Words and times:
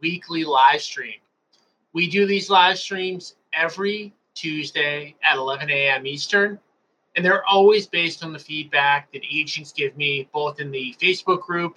weekly 0.00 0.44
live 0.44 0.80
stream. 0.80 1.20
We 1.92 2.08
do 2.08 2.26
these 2.26 2.50
live 2.50 2.78
streams 2.78 3.36
every 3.52 4.14
Tuesday 4.34 5.16
at 5.22 5.36
11 5.36 5.70
a.m. 5.70 6.06
Eastern 6.06 6.58
and 7.16 7.24
they're 7.24 7.44
always 7.46 7.86
based 7.86 8.22
on 8.22 8.32
the 8.32 8.38
feedback 8.38 9.10
that 9.12 9.22
agents 9.32 9.72
give 9.72 9.96
me, 9.96 10.28
both 10.32 10.60
in 10.60 10.70
the 10.70 10.94
Facebook 11.00 11.40
group, 11.40 11.76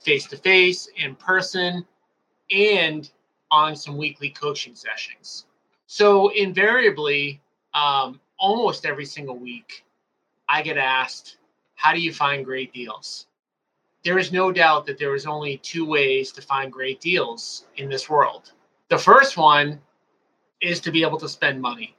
face 0.00 0.26
to 0.28 0.36
face, 0.38 0.88
in 0.96 1.14
person, 1.14 1.86
and 2.50 3.10
on 3.50 3.76
some 3.76 3.98
weekly 3.98 4.30
coaching 4.30 4.74
sessions. 4.74 5.44
So, 5.86 6.30
invariably, 6.30 7.42
um, 7.74 8.20
almost 8.38 8.86
every 8.86 9.04
single 9.04 9.36
week, 9.36 9.84
I 10.48 10.62
get 10.62 10.78
asked, 10.78 11.36
How 11.74 11.92
do 11.92 12.00
you 12.00 12.12
find 12.12 12.44
great 12.44 12.72
deals? 12.72 13.26
There 14.02 14.18
is 14.18 14.32
no 14.32 14.50
doubt 14.50 14.86
that 14.86 14.98
there 14.98 15.14
is 15.14 15.26
only 15.26 15.58
two 15.58 15.84
ways 15.84 16.32
to 16.32 16.42
find 16.42 16.72
great 16.72 17.00
deals 17.00 17.66
in 17.76 17.88
this 17.88 18.08
world. 18.08 18.52
The 18.88 18.98
first 18.98 19.36
one 19.36 19.80
is 20.60 20.80
to 20.80 20.90
be 20.90 21.02
able 21.02 21.18
to 21.18 21.28
spend 21.28 21.60
money. 21.60 21.94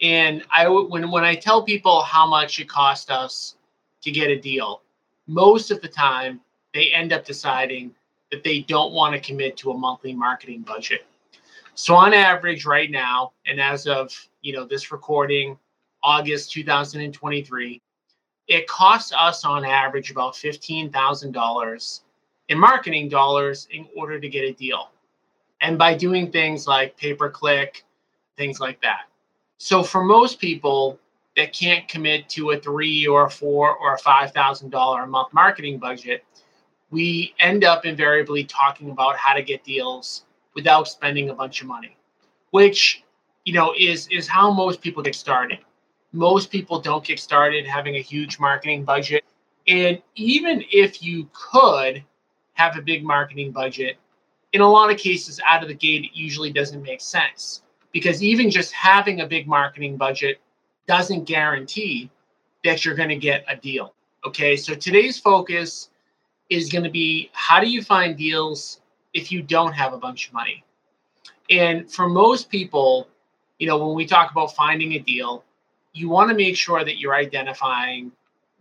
And 0.00 0.44
I 0.54 0.68
when 0.68 1.10
when 1.10 1.24
I 1.24 1.34
tell 1.34 1.62
people 1.62 2.02
how 2.02 2.26
much 2.26 2.60
it 2.60 2.68
cost 2.68 3.10
us 3.10 3.56
to 4.02 4.10
get 4.10 4.30
a 4.30 4.38
deal, 4.38 4.82
most 5.26 5.70
of 5.70 5.80
the 5.82 5.88
time 5.88 6.40
they 6.72 6.92
end 6.92 7.12
up 7.12 7.24
deciding 7.24 7.94
that 8.30 8.44
they 8.44 8.60
don't 8.60 8.92
want 8.92 9.14
to 9.14 9.20
commit 9.20 9.56
to 9.58 9.70
a 9.70 9.76
monthly 9.76 10.14
marketing 10.14 10.62
budget. 10.62 11.06
So 11.74 11.94
on 11.94 12.12
average 12.12 12.66
right 12.66 12.90
now 12.90 13.32
and 13.46 13.60
as 13.60 13.86
of, 13.86 14.12
you 14.42 14.52
know, 14.52 14.64
this 14.64 14.92
recording 14.92 15.58
August 16.02 16.52
2023, 16.52 17.80
it 18.48 18.66
costs 18.66 19.12
us 19.16 19.44
on 19.44 19.64
average 19.64 20.10
about 20.10 20.34
$15,000 20.34 22.00
in 22.48 22.58
marketing 22.58 23.08
dollars 23.08 23.68
in 23.70 23.86
order 23.94 24.18
to 24.18 24.28
get 24.28 24.44
a 24.44 24.52
deal. 24.52 24.90
And 25.60 25.76
by 25.76 25.94
doing 25.94 26.32
things 26.32 26.66
like 26.66 26.96
pay 26.96 27.14
per 27.14 27.28
click, 27.28 27.84
things 28.36 28.58
like 28.58 28.80
that. 28.80 29.02
So 29.58 29.82
for 29.82 30.02
most 30.02 30.40
people 30.40 30.98
that 31.36 31.52
can't 31.52 31.86
commit 31.88 32.28
to 32.30 32.50
a 32.52 32.58
three 32.58 33.06
or 33.06 33.26
a 33.26 33.30
four 33.30 33.76
or 33.76 33.94
a 33.94 33.98
five 33.98 34.32
thousand 34.32 34.70
dollar 34.70 35.02
a 35.02 35.06
month 35.06 35.32
marketing 35.34 35.78
budget, 35.78 36.24
we 36.90 37.34
end 37.40 37.64
up 37.64 37.84
invariably 37.84 38.44
talking 38.44 38.90
about 38.90 39.16
how 39.16 39.34
to 39.34 39.42
get 39.42 39.62
deals 39.62 40.24
without 40.54 40.88
spending 40.88 41.28
a 41.28 41.34
bunch 41.34 41.60
of 41.60 41.66
money, 41.66 41.96
which 42.50 43.02
you 43.44 43.52
know 43.52 43.74
is 43.76 44.08
is 44.08 44.26
how 44.26 44.50
most 44.50 44.80
people 44.80 45.02
get 45.02 45.14
started. 45.14 45.58
Most 46.12 46.50
people 46.50 46.80
don't 46.80 47.04
get 47.04 47.18
started 47.18 47.66
having 47.66 47.96
a 47.96 48.00
huge 48.00 48.38
marketing 48.38 48.84
budget. 48.84 49.24
And 49.66 50.00
even 50.14 50.64
if 50.72 51.02
you 51.02 51.28
could 51.32 52.02
have 52.54 52.76
a 52.76 52.82
big 52.82 53.04
marketing 53.04 53.52
budget, 53.52 53.96
in 54.52 54.62
a 54.62 54.68
lot 54.68 54.90
of 54.90 54.98
cases 54.98 55.40
out 55.46 55.62
of 55.62 55.68
the 55.68 55.74
gate, 55.74 56.04
it 56.04 56.10
usually 56.14 56.50
doesn't 56.50 56.82
make 56.82 57.00
sense 57.00 57.62
because 57.92 58.22
even 58.22 58.50
just 58.50 58.72
having 58.72 59.20
a 59.20 59.26
big 59.26 59.46
marketing 59.46 59.96
budget 59.96 60.40
doesn't 60.86 61.24
guarantee 61.24 62.10
that 62.64 62.84
you're 62.84 62.94
going 62.94 63.08
to 63.10 63.16
get 63.16 63.44
a 63.48 63.56
deal. 63.56 63.94
Okay, 64.26 64.56
so 64.56 64.74
today's 64.74 65.18
focus 65.18 65.90
is 66.50 66.70
going 66.70 66.84
to 66.84 66.90
be 66.90 67.30
how 67.32 67.60
do 67.60 67.68
you 67.68 67.82
find 67.82 68.16
deals 68.16 68.80
if 69.12 69.30
you 69.30 69.42
don't 69.42 69.72
have 69.72 69.92
a 69.92 69.98
bunch 69.98 70.28
of 70.28 70.34
money? 70.34 70.64
And 71.50 71.90
for 71.90 72.08
most 72.08 72.50
people, 72.50 73.08
you 73.58 73.66
know, 73.66 73.78
when 73.84 73.94
we 73.94 74.06
talk 74.06 74.30
about 74.30 74.54
finding 74.54 74.94
a 74.94 74.98
deal, 74.98 75.44
you 75.92 76.08
want 76.08 76.30
to 76.30 76.36
make 76.36 76.56
sure 76.56 76.84
that 76.84 76.98
you're 76.98 77.14
identifying 77.14 78.12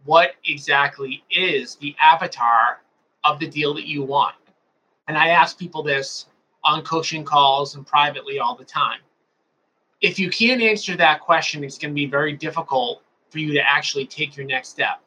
what 0.05 0.31
exactly 0.45 1.23
is 1.29 1.75
the 1.75 1.95
avatar 2.01 2.81
of 3.23 3.39
the 3.39 3.47
deal 3.47 3.73
that 3.73 3.87
you 3.87 4.03
want. 4.03 4.35
And 5.07 5.17
I 5.17 5.29
ask 5.29 5.57
people 5.57 5.83
this 5.83 6.27
on 6.63 6.83
coaching 6.83 7.23
calls 7.23 7.75
and 7.75 7.85
privately 7.85 8.39
all 8.39 8.55
the 8.55 8.65
time 8.65 8.99
if 10.01 10.19
you 10.19 10.29
can't 10.29 10.61
answer 10.61 10.95
that 10.97 11.21
question, 11.21 11.63
it's 11.63 11.77
going 11.77 11.91
to 11.91 11.95
be 11.95 12.05
very 12.05 12.33
difficult 12.33 13.01
for 13.29 13.39
you 13.39 13.53
to 13.53 13.61
actually 13.61 14.05
take 14.05 14.37
your 14.37 14.45
next 14.45 14.69
step. 14.69 15.01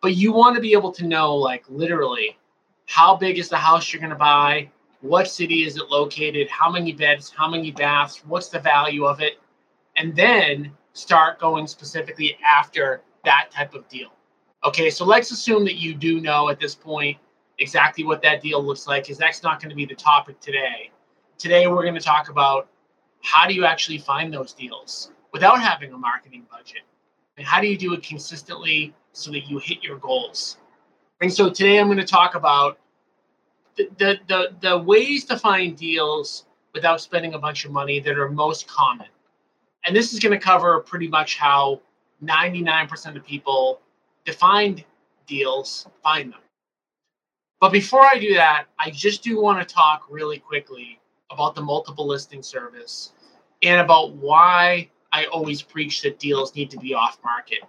But 0.00 0.14
you 0.14 0.32
want 0.32 0.54
to 0.56 0.62
be 0.62 0.72
able 0.72 0.92
to 0.92 1.06
know, 1.06 1.34
like, 1.34 1.64
literally, 1.68 2.38
how 2.86 3.16
big 3.16 3.38
is 3.38 3.48
the 3.48 3.56
house 3.56 3.92
you're 3.92 4.00
going 4.00 4.10
to 4.10 4.16
buy? 4.16 4.70
What 5.00 5.28
city 5.28 5.64
is 5.64 5.76
it 5.76 5.90
located? 5.90 6.48
How 6.48 6.70
many 6.70 6.92
beds? 6.92 7.32
How 7.36 7.48
many 7.48 7.72
baths? 7.72 8.22
What's 8.26 8.48
the 8.48 8.60
value 8.60 9.04
of 9.04 9.20
it? 9.20 9.40
And 9.96 10.14
then 10.14 10.72
start 10.92 11.38
going 11.38 11.66
specifically 11.66 12.36
after 12.46 13.02
that 13.24 13.50
type 13.50 13.74
of 13.74 13.88
deal. 13.88 14.08
Okay, 14.64 14.90
so 14.90 15.04
let's 15.04 15.30
assume 15.30 15.64
that 15.64 15.76
you 15.76 15.94
do 15.94 16.20
know 16.20 16.48
at 16.48 16.60
this 16.60 16.74
point 16.74 17.18
exactly 17.58 18.04
what 18.04 18.22
that 18.22 18.42
deal 18.42 18.62
looks 18.62 18.86
like, 18.86 19.04
because 19.04 19.18
that's 19.18 19.42
not 19.42 19.60
going 19.60 19.70
to 19.70 19.76
be 19.76 19.86
the 19.86 19.94
topic 19.94 20.38
today. 20.40 20.90
Today, 21.38 21.66
we're 21.66 21.82
going 21.82 21.94
to 21.94 22.00
talk 22.00 22.28
about 22.28 22.68
how 23.22 23.46
do 23.46 23.54
you 23.54 23.64
actually 23.64 23.98
find 23.98 24.32
those 24.32 24.52
deals 24.52 25.12
without 25.32 25.60
having 25.60 25.92
a 25.92 25.98
marketing 25.98 26.46
budget? 26.50 26.82
And 27.36 27.46
how 27.46 27.60
do 27.60 27.66
you 27.66 27.78
do 27.78 27.94
it 27.94 28.02
consistently 28.02 28.94
so 29.12 29.30
that 29.32 29.48
you 29.48 29.58
hit 29.58 29.82
your 29.82 29.96
goals? 29.98 30.58
And 31.20 31.32
so 31.32 31.48
today 31.48 31.78
I'm 31.78 31.86
going 31.86 31.98
to 31.98 32.04
talk 32.04 32.34
about 32.34 32.78
the, 33.76 33.88
the, 33.98 34.18
the, 34.28 34.54
the 34.60 34.78
ways 34.78 35.24
to 35.26 35.38
find 35.38 35.76
deals 35.76 36.46
without 36.74 37.00
spending 37.00 37.34
a 37.34 37.38
bunch 37.38 37.64
of 37.64 37.70
money 37.70 38.00
that 38.00 38.18
are 38.18 38.28
most 38.28 38.66
common. 38.66 39.06
And 39.86 39.94
this 39.96 40.12
is 40.12 40.20
going 40.20 40.32
to 40.32 40.44
cover 40.44 40.80
pretty 40.80 41.08
much 41.08 41.38
how 41.38 41.80
99% 42.22 43.16
of 43.16 43.24
people 43.24 43.80
define 44.24 44.84
deals, 45.26 45.86
find 46.02 46.32
them. 46.32 46.40
But 47.60 47.72
before 47.72 48.04
I 48.04 48.18
do 48.18 48.34
that, 48.34 48.66
I 48.78 48.90
just 48.90 49.22
do 49.22 49.40
want 49.40 49.66
to 49.66 49.74
talk 49.74 50.06
really 50.10 50.38
quickly 50.38 50.98
about 51.30 51.54
the 51.54 51.62
multiple 51.62 52.06
listing 52.06 52.42
service 52.42 53.12
and 53.62 53.80
about 53.80 54.14
why 54.14 54.90
I 55.12 55.26
always 55.26 55.62
preach 55.62 56.02
that 56.02 56.18
deals 56.18 56.54
need 56.54 56.70
to 56.70 56.78
be 56.78 56.94
off 56.94 57.18
market. 57.24 57.60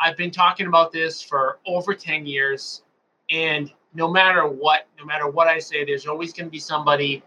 I've 0.00 0.16
been 0.16 0.30
talking 0.30 0.66
about 0.66 0.92
this 0.92 1.20
for 1.20 1.58
over 1.66 1.94
10 1.94 2.26
years 2.26 2.82
and 3.30 3.72
no 3.94 4.08
matter 4.08 4.46
what, 4.46 4.86
no 4.98 5.04
matter 5.04 5.28
what 5.28 5.48
I 5.48 5.58
say, 5.58 5.84
there's 5.84 6.06
always 6.06 6.32
going 6.32 6.46
to 6.46 6.50
be 6.50 6.58
somebody 6.58 7.22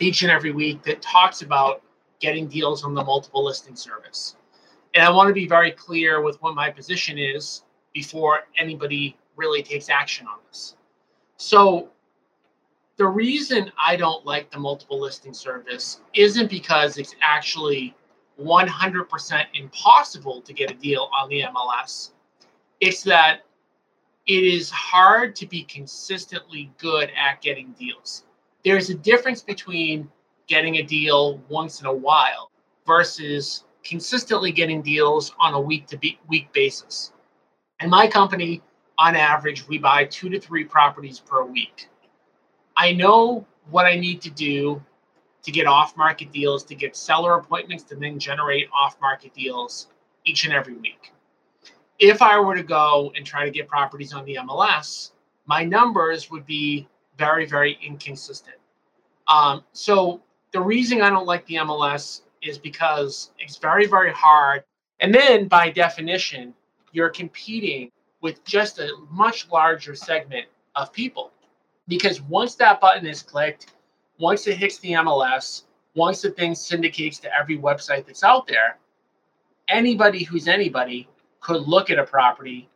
each 0.00 0.22
and 0.22 0.30
every 0.30 0.52
week 0.52 0.82
that 0.82 1.00
talks 1.00 1.42
about 1.42 1.82
getting 2.24 2.48
deals 2.48 2.84
on 2.84 2.94
the 2.94 3.04
multiple 3.04 3.44
listing 3.44 3.76
service. 3.76 4.36
And 4.94 5.04
I 5.04 5.10
want 5.10 5.28
to 5.28 5.34
be 5.34 5.46
very 5.46 5.70
clear 5.70 6.22
with 6.22 6.40
what 6.40 6.54
my 6.54 6.70
position 6.70 7.18
is 7.18 7.64
before 7.92 8.44
anybody 8.58 9.14
really 9.36 9.62
takes 9.62 9.90
action 9.90 10.26
on 10.26 10.38
this. 10.48 10.74
So, 11.36 11.90
the 12.96 13.06
reason 13.06 13.70
I 13.78 13.96
don't 13.96 14.24
like 14.24 14.50
the 14.50 14.58
multiple 14.58 14.98
listing 14.98 15.34
service 15.34 16.00
isn't 16.14 16.48
because 16.48 16.96
it's 16.96 17.14
actually 17.20 17.94
100% 18.40 19.44
impossible 19.52 20.40
to 20.40 20.52
get 20.54 20.70
a 20.70 20.74
deal 20.74 21.10
on 21.14 21.28
the 21.28 21.42
MLS. 21.42 22.12
It's 22.80 23.02
that 23.02 23.40
it 24.26 24.44
is 24.44 24.70
hard 24.70 25.36
to 25.36 25.46
be 25.46 25.64
consistently 25.64 26.72
good 26.78 27.10
at 27.18 27.42
getting 27.42 27.72
deals. 27.72 28.24
There's 28.64 28.88
a 28.88 28.94
difference 28.94 29.42
between 29.42 30.08
getting 30.46 30.76
a 30.76 30.82
deal 30.82 31.38
once 31.48 31.80
in 31.80 31.86
a 31.86 31.92
while 31.92 32.50
versus 32.86 33.64
consistently 33.82 34.52
getting 34.52 34.82
deals 34.82 35.32
on 35.38 35.54
a 35.54 35.60
week 35.60 35.86
to 35.88 35.98
week 36.28 36.52
basis. 36.52 37.12
In 37.80 37.90
my 37.90 38.06
company, 38.06 38.62
on 38.98 39.16
average, 39.16 39.66
we 39.68 39.78
buy 39.78 40.04
two 40.04 40.28
to 40.28 40.40
three 40.40 40.64
properties 40.64 41.20
per 41.20 41.44
week. 41.44 41.88
I 42.76 42.92
know 42.92 43.46
what 43.70 43.86
I 43.86 43.96
need 43.96 44.20
to 44.22 44.30
do 44.30 44.82
to 45.42 45.50
get 45.50 45.66
off 45.66 45.96
market 45.96 46.32
deals, 46.32 46.64
to 46.64 46.74
get 46.74 46.96
seller 46.96 47.36
appointments, 47.36 47.84
to 47.84 47.96
then 47.96 48.18
generate 48.18 48.68
off 48.72 48.96
market 49.00 49.34
deals 49.34 49.88
each 50.24 50.44
and 50.44 50.52
every 50.52 50.74
week. 50.74 51.12
If 51.98 52.22
I 52.22 52.38
were 52.40 52.54
to 52.54 52.62
go 52.62 53.12
and 53.14 53.26
try 53.26 53.44
to 53.44 53.50
get 53.50 53.68
properties 53.68 54.12
on 54.12 54.24
the 54.24 54.36
MLS, 54.36 55.12
my 55.46 55.64
numbers 55.64 56.30
would 56.30 56.46
be 56.46 56.88
very, 57.18 57.46
very 57.46 57.78
inconsistent. 57.86 58.56
Um, 59.28 59.64
so 59.72 60.22
the 60.54 60.60
reason 60.60 61.02
I 61.02 61.10
don't 61.10 61.26
like 61.26 61.44
the 61.46 61.56
MLS 61.56 62.22
is 62.40 62.58
because 62.58 63.32
it's 63.40 63.56
very, 63.56 63.86
very 63.86 64.12
hard. 64.12 64.62
And 65.00 65.12
then 65.12 65.48
by 65.48 65.68
definition, 65.68 66.54
you're 66.92 67.10
competing 67.10 67.90
with 68.20 68.42
just 68.44 68.78
a 68.78 68.88
much 69.10 69.50
larger 69.50 69.96
segment 69.96 70.46
of 70.76 70.92
people 70.92 71.32
because 71.88 72.22
once 72.22 72.54
that 72.54 72.80
button 72.80 73.04
is 73.04 73.20
clicked, 73.20 73.74
once 74.20 74.46
it 74.46 74.56
hits 74.56 74.78
the 74.78 74.92
MLS, 74.92 75.64
once 75.96 76.22
the 76.22 76.30
thing 76.30 76.54
syndicates 76.54 77.18
to 77.18 77.36
every 77.36 77.58
website 77.58 78.06
that's 78.06 78.22
out 78.22 78.46
there, 78.46 78.78
anybody 79.66 80.22
who's 80.22 80.46
anybody 80.46 81.08
could 81.40 81.66
look 81.66 81.90
at 81.90 81.98
a 81.98 82.04
property 82.04 82.68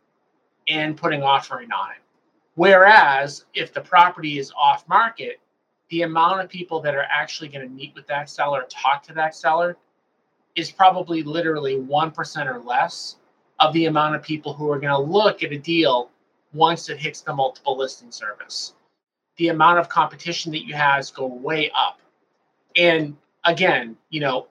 and 0.67 0.97
put 0.97 1.13
an 1.13 1.23
offering 1.23 1.71
on 1.71 1.91
it. 1.91 2.01
Whereas 2.55 3.45
if 3.53 3.73
the 3.73 3.81
property 3.81 4.37
is 4.37 4.51
off 4.57 4.85
market, 4.89 5.39
the 5.89 6.03
amount 6.03 6.41
of 6.41 6.49
people 6.49 6.79
that 6.81 6.95
are 6.95 7.07
actually 7.09 7.49
going 7.49 7.67
to 7.67 7.73
meet 7.73 7.93
with 7.95 8.07
that 8.07 8.29
seller, 8.29 8.65
talk 8.69 9.03
to 9.03 9.13
that 9.13 9.35
seller, 9.35 9.77
is 10.55 10.71
probably 10.71 11.23
literally 11.23 11.77
1% 11.77 12.45
or 12.45 12.59
less 12.59 13.17
of 13.59 13.73
the 13.73 13.85
amount 13.85 14.15
of 14.15 14.21
people 14.21 14.53
who 14.53 14.71
are 14.71 14.79
going 14.79 14.93
to 14.93 15.11
look 15.11 15.43
at 15.43 15.51
a 15.51 15.57
deal 15.57 16.09
once 16.53 16.89
it 16.89 16.97
hits 16.97 17.21
the 17.21 17.33
multiple 17.33 17.77
listing 17.77 18.11
service. 18.11 18.73
The 19.37 19.49
amount 19.49 19.79
of 19.79 19.89
competition 19.89 20.51
that 20.51 20.65
you 20.65 20.73
have 20.73 20.99
is 20.99 21.11
go 21.11 21.25
way 21.25 21.71
up. 21.75 21.99
And 22.75 23.15
again, 23.45 23.97
you 24.09 24.19
know, 24.19 24.47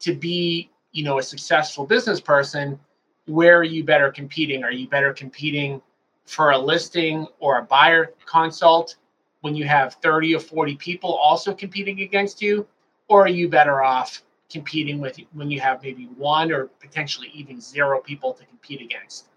to 0.00 0.14
be, 0.14 0.70
you 0.92 1.04
know, 1.04 1.18
a 1.18 1.22
successful 1.22 1.86
business 1.86 2.20
person, 2.20 2.78
where 3.26 3.58
are 3.58 3.64
you 3.64 3.84
better 3.84 4.10
competing? 4.10 4.64
Are 4.64 4.72
you 4.72 4.88
better 4.88 5.12
competing 5.12 5.82
for 6.24 6.50
a 6.50 6.58
listing 6.58 7.26
or 7.40 7.58
a 7.58 7.62
buyer 7.62 8.12
consult 8.26 8.96
when 9.40 9.54
you 9.54 9.64
have 9.64 9.94
30 9.94 10.34
or 10.34 10.40
40 10.40 10.76
people 10.76 11.14
also 11.14 11.54
competing 11.54 12.00
against 12.00 12.42
you? 12.42 12.66
Or 13.08 13.24
are 13.24 13.28
you 13.28 13.48
better 13.48 13.82
off 13.82 14.22
competing 14.50 14.98
with 14.98 15.18
when 15.32 15.50
you 15.50 15.60
have 15.60 15.82
maybe 15.82 16.06
one 16.16 16.52
or 16.52 16.66
potentially 16.80 17.30
even 17.34 17.60
zero 17.60 18.00
people 18.00 18.32
to 18.34 18.44
compete 18.44 18.80
against? 18.80 19.28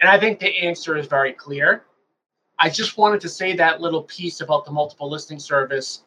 And 0.00 0.08
I 0.10 0.18
think 0.18 0.38
the 0.38 0.56
answer 0.58 0.96
is 0.96 1.06
very 1.06 1.32
clear. 1.32 1.84
I 2.58 2.70
just 2.70 2.96
wanted 2.96 3.20
to 3.20 3.28
say 3.28 3.54
that 3.56 3.80
little 3.80 4.02
piece 4.02 4.40
about 4.40 4.64
the 4.64 4.72
multiple 4.72 5.10
listing 5.10 5.38
service 5.38 6.02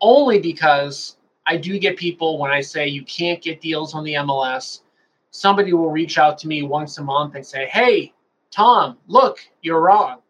only 0.00 0.38
because 0.38 1.16
I 1.46 1.56
do 1.56 1.78
get 1.78 1.96
people 1.96 2.38
when 2.38 2.50
I 2.50 2.60
say 2.60 2.86
you 2.86 3.02
can't 3.04 3.42
get 3.42 3.60
deals 3.60 3.94
on 3.94 4.04
the 4.04 4.14
MLS, 4.14 4.82
somebody 5.30 5.72
will 5.72 5.90
reach 5.90 6.18
out 6.18 6.38
to 6.38 6.48
me 6.48 6.62
once 6.62 6.98
a 6.98 7.02
month 7.02 7.34
and 7.34 7.44
say, 7.44 7.66
Hey, 7.66 8.12
Tom, 8.50 8.98
look, 9.06 9.40
you're 9.62 9.80
wrong. 9.80 10.20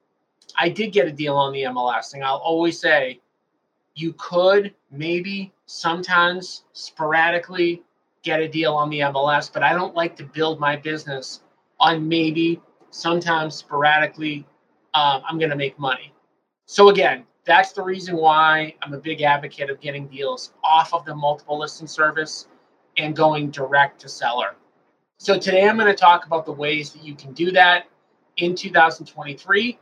I 0.59 0.69
did 0.69 0.93
get 0.93 1.07
a 1.07 1.13
deal 1.13 1.37
on 1.37 1.53
the 1.53 1.63
MLS. 1.63 2.11
thing. 2.11 2.23
I'll 2.23 2.37
always 2.37 2.79
say, 2.79 3.21
you 3.95 4.13
could 4.15 4.75
maybe 4.91 5.53
sometimes 5.67 6.65
sporadically 6.73 7.83
get 8.23 8.41
a 8.41 8.49
deal 8.49 8.75
on 8.75 8.91
the 8.91 9.01
MLS, 9.01 9.53
but 9.53 9.63
I 9.63 9.73
don't 9.73 9.95
like 9.95 10.17
to 10.17 10.25
build 10.25 10.59
my 10.59 10.77
business 10.77 11.41
on 11.81 12.09
maybe 12.09 12.61
sometimes 12.91 13.55
sporadically 13.55 14.47
um, 14.95 15.23
I'm 15.29 15.39
going 15.39 15.51
to 15.51 15.57
make 15.57 15.79
money. 15.79 16.13
So 16.67 16.89
again, 16.89 17.25
that's 17.45 17.73
the 17.73 17.83
reason 17.83 18.17
why 18.17 18.75
I'm 18.83 18.93
a 18.93 18.99
big 18.99 19.23
advocate 19.23 19.71
of 19.71 19.81
getting 19.81 20.07
deals 20.09 20.53
off 20.65 20.93
of 20.93 21.05
the 21.05 21.15
multiple 21.15 21.59
listing 21.59 21.87
service 21.87 22.49
and 22.97 23.15
going 23.15 23.51
direct 23.51 24.01
to 24.01 24.09
seller. 24.09 24.57
So 25.19 25.39
today 25.39 25.69
I'm 25.69 25.77
going 25.77 25.89
to 25.89 25.95
talk 25.95 26.27
about 26.27 26.45
the 26.47 26.53
ways 26.53 26.93
that 26.93 27.03
you 27.03 27.15
can 27.15 27.33
do 27.33 27.51
that 27.53 27.87
in 28.37 28.55
2023. 28.55 29.79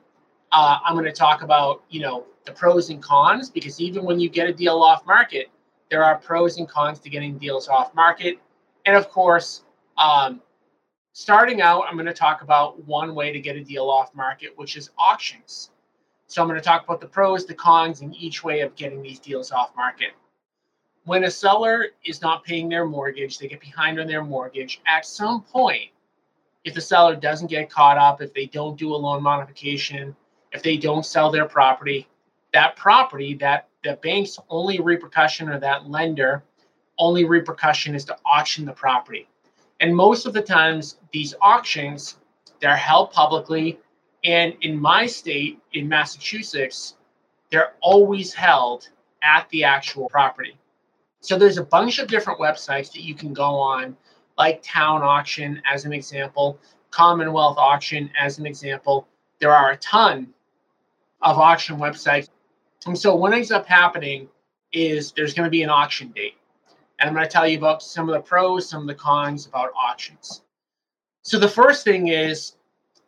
Uh, 0.53 0.79
I'm 0.85 0.95
going 0.95 1.05
to 1.05 1.13
talk 1.13 1.43
about 1.43 1.83
you 1.91 2.01
know 2.01 2.25
the 2.45 2.53
pros 2.53 2.91
and 2.91 3.03
cons 3.03 3.51
because 3.51 3.81
even 3.81 4.05
when 4.05 4.21
you 4.21 4.29
get 4.29 4.49
a 4.49 4.53
deal 4.53 4.83
off 4.83 5.05
market, 5.07 5.49
there 5.91 6.05
are 6.05 6.17
pros 6.19 6.59
and 6.59 6.69
cons 6.69 6.99
to 7.01 7.11
getting 7.11 7.39
deals 7.39 7.69
off 7.69 7.95
market, 7.95 8.39
and 8.87 8.97
of 8.97 9.09
course, 9.09 9.63
um, 9.99 10.41
starting 11.13 11.63
out, 11.63 11.85
I'm 11.89 11.95
going 11.95 12.05
to 12.05 12.13
talk 12.13 12.43
about 12.43 12.85
one 12.87 13.15
way 13.15 13.33
to 13.33 13.41
get 13.41 13.57
a 13.57 13.65
deal 13.65 13.89
off 13.89 14.15
market, 14.15 14.53
which 14.57 14.77
is 14.77 14.91
auctions. 14.99 15.71
So 16.27 16.43
I'm 16.43 16.49
going 16.49 16.61
to 16.61 16.65
talk 16.65 16.85
about 16.85 17.01
the 17.01 17.07
pros, 17.07 17.47
the 17.47 17.55
cons, 17.55 18.03
and 18.03 18.15
each 18.15 18.45
way 18.45 18.61
of 18.61 18.75
getting 18.77 19.01
these 19.01 19.19
deals 19.19 19.51
off 19.51 19.71
market. 19.77 20.11
When 21.05 21.25
a 21.25 21.31
seller 21.31 21.87
is 22.05 22.21
not 22.21 22.45
paying 22.45 22.69
their 22.69 22.85
mortgage, 22.85 23.39
they 23.39 23.49
get 23.49 23.61
behind 23.61 23.99
on 23.99 24.09
their 24.09 24.25
mortgage. 24.25 24.83
At 24.87 25.07
some 25.07 25.43
point, 25.43 25.91
if 26.65 26.75
the 26.75 26.81
seller 26.81 27.17
doesn't 27.17 27.47
get 27.47 27.71
caught 27.71 27.97
up, 27.97 28.21
if 28.21 28.35
they 28.35 28.47
don't 28.47 28.77
do 28.77 28.93
a 28.93 28.97
loan 28.97 29.23
modification, 29.23 30.15
if 30.53 30.63
they 30.63 30.77
don't 30.77 31.05
sell 31.05 31.31
their 31.31 31.47
property, 31.47 32.09
that 32.53 32.77
property, 32.77 33.35
that 33.35 33.69
the 33.85 33.95
bank's 34.03 34.39
only 34.49 34.81
repercussion 34.81 35.49
or 35.49 35.61
that 35.61 35.89
lender 35.89 36.43
only 36.99 37.25
repercussion 37.25 37.95
is 37.95 38.05
to 38.07 38.17
auction 38.25 38.65
the 38.65 38.73
property. 38.73 39.29
And 39.81 39.95
most 39.95 40.27
of 40.27 40.33
the 40.33 40.43
times, 40.43 40.99
these 41.13 41.35
auctions, 41.43 42.17
they're 42.61 42.77
held 42.77 43.11
publicly. 43.13 43.79
And 44.25 44.55
in 44.63 44.81
my 44.81 45.07
state, 45.07 45.61
in 45.75 45.89
Massachusetts, 45.89 46.95
they're 47.51 47.75
always 47.81 48.33
held 48.33 48.89
at 49.23 49.49
the 49.51 49.65
actual 49.65 50.09
property. 50.09 50.57
So 51.21 51.39
there's 51.39 51.59
a 51.59 51.65
bunch 51.65 51.99
of 51.99 52.09
different 52.09 52.41
websites 52.41 52.93
that 52.93 53.03
you 53.03 53.15
can 53.15 53.33
go 53.33 53.45
on, 53.45 53.97
like 54.39 54.63
Town 54.63 55.03
Auction 55.03 55.61
as 55.71 55.85
an 55.85 55.93
example, 55.93 56.59
Commonwealth 56.91 57.59
Auction 57.59 58.11
as 58.19 58.39
an 58.39 58.47
example. 58.47 59.07
There 59.39 59.53
are 59.53 59.73
a 59.73 59.77
ton 59.77 60.33
of 61.23 61.39
auction 61.39 61.77
websites. 61.77 62.29
And 62.87 62.99
so 62.99 63.15
what 63.15 63.33
ends 63.33 63.51
up 63.51 63.67
happening 63.67 64.29
is 64.73 65.13
there's 65.13 65.35
going 65.35 65.47
to 65.47 65.51
be 65.51 65.63
an 65.63 65.71
auction 65.71 66.09
date. 66.09 66.35
And 66.99 67.09
I'm 67.09 67.15
going 67.15 67.27
to 67.27 67.31
tell 67.31 67.47
you 67.47 67.59
about 67.59 67.83
some 67.83 68.09
of 68.09 68.15
the 68.15 68.21
pros, 68.21 68.69
some 68.69 68.83
of 68.83 68.87
the 68.89 68.95
cons 68.95 69.47
about 69.47 69.71
auctions. 69.77 70.43
So 71.23 71.39
the 71.39 71.49
first 71.49 71.85
thing 71.85 72.09
is 72.09 72.55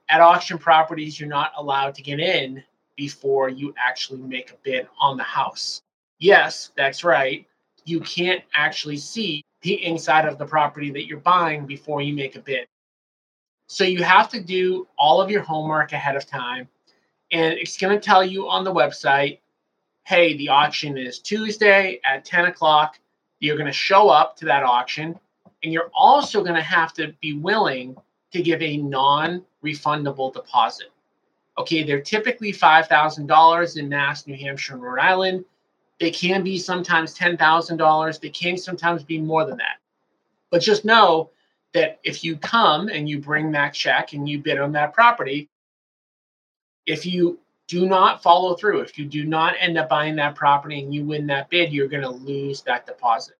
at 0.09 0.21
auction 0.21 0.59
properties, 0.59 1.19
you're 1.21 1.29
not 1.29 1.53
allowed 1.57 1.95
to 1.97 2.03
get 2.03 2.21
in 2.21 2.63
before 2.97 3.49
you 3.49 3.75
actually 3.79 4.21
make 4.21 4.51
a 4.51 4.57
bid 4.63 4.89
on 5.01 5.17
the 5.17 5.23
house. 5.23 5.83
Yes, 6.19 6.73
that's 6.77 7.05
right. 7.05 7.47
You 7.85 8.01
can't 8.01 8.43
actually 8.55 8.97
see 8.97 9.43
the 9.63 9.85
inside 9.85 10.27
of 10.27 10.39
the 10.39 10.45
property 10.45 10.91
that 10.91 11.07
you're 11.07 11.21
buying 11.21 11.67
before 11.67 12.03
you 12.03 12.13
make 12.13 12.37
a 12.37 12.41
bid. 12.41 12.67
So 13.69 13.85
you 13.85 14.03
have 14.03 14.29
to 14.31 14.41
do 14.41 14.89
all 14.99 15.21
of 15.21 15.31
your 15.31 15.43
homework 15.43 15.93
ahead 15.93 16.17
of 16.17 16.27
time. 16.27 16.69
And 17.31 17.59
it's 17.59 17.77
going 17.77 17.99
to 17.99 18.05
tell 18.05 18.25
you 18.25 18.49
on 18.49 18.65
the 18.65 18.73
website 18.73 19.39
hey, 20.05 20.35
the 20.39 20.49
auction 20.49 20.97
is 20.97 21.19
Tuesday 21.19 22.01
at 22.03 22.25
10 22.25 22.47
o'clock 22.47 22.99
you're 23.41 23.57
going 23.57 23.67
to 23.67 23.73
show 23.73 24.09
up 24.09 24.37
to 24.37 24.45
that 24.47 24.63
auction, 24.63 25.19
and 25.63 25.73
you're 25.73 25.91
also 25.95 26.43
going 26.43 26.55
to 26.55 26.63
have 26.63 26.93
to 26.95 27.15
be 27.21 27.35
willing 27.35 27.97
to 28.33 28.43
give 28.43 28.61
a 28.63 28.77
non 28.77 29.45
refundable 29.65 30.33
deposit. 30.33 30.89
Okay, 31.57 31.83
they're 31.83 32.01
typically 32.01 32.53
$5,000 32.53 33.77
in 33.77 33.89
Mass, 33.89 34.27
New 34.27 34.37
Hampshire, 34.37 34.75
and 34.75 34.83
Rhode 34.83 35.01
Island. 35.01 35.45
They 35.99 36.13
can 36.13 36.45
be 36.45 36.59
sometimes 36.59 37.17
$10,000. 37.17 38.21
They 38.21 38.29
can 38.29 38.57
sometimes 38.57 39.03
be 39.03 39.19
more 39.19 39.45
than 39.45 39.57
that. 39.59 39.79
But 40.51 40.63
just 40.63 40.85
know 40.85 41.31
that 41.75 41.99
if 42.05 42.23
you 42.23 42.37
come 42.37 42.89
and 42.89 43.09
you 43.09 43.19
bring 43.19 43.51
that 43.53 43.75
check 43.75 44.13
and 44.13 44.29
you 44.29 44.41
bid 44.41 44.61
on 44.61 44.73
that 44.73 44.95
property, 44.95 45.49
if 46.89 47.07
you 47.07 47.39
do 47.69 47.87
not 47.87 48.23
follow 48.23 48.55
through. 48.55 48.81
If 48.81 48.99
you 48.99 49.05
do 49.05 49.25
not 49.25 49.55
end 49.61 49.79
up 49.79 49.91
buying 49.91 50.17
that 50.17 50.35
property 50.35 50.81
and 50.81 50.93
you 50.93 51.05
win 51.05 51.27
that 51.29 51.51
bid, 51.51 51.73
you're 51.73 51.87
going 51.87 52.03
to 52.03 52.09
lose 52.09 52.63
that 52.63 52.87
deposit. 52.87 53.37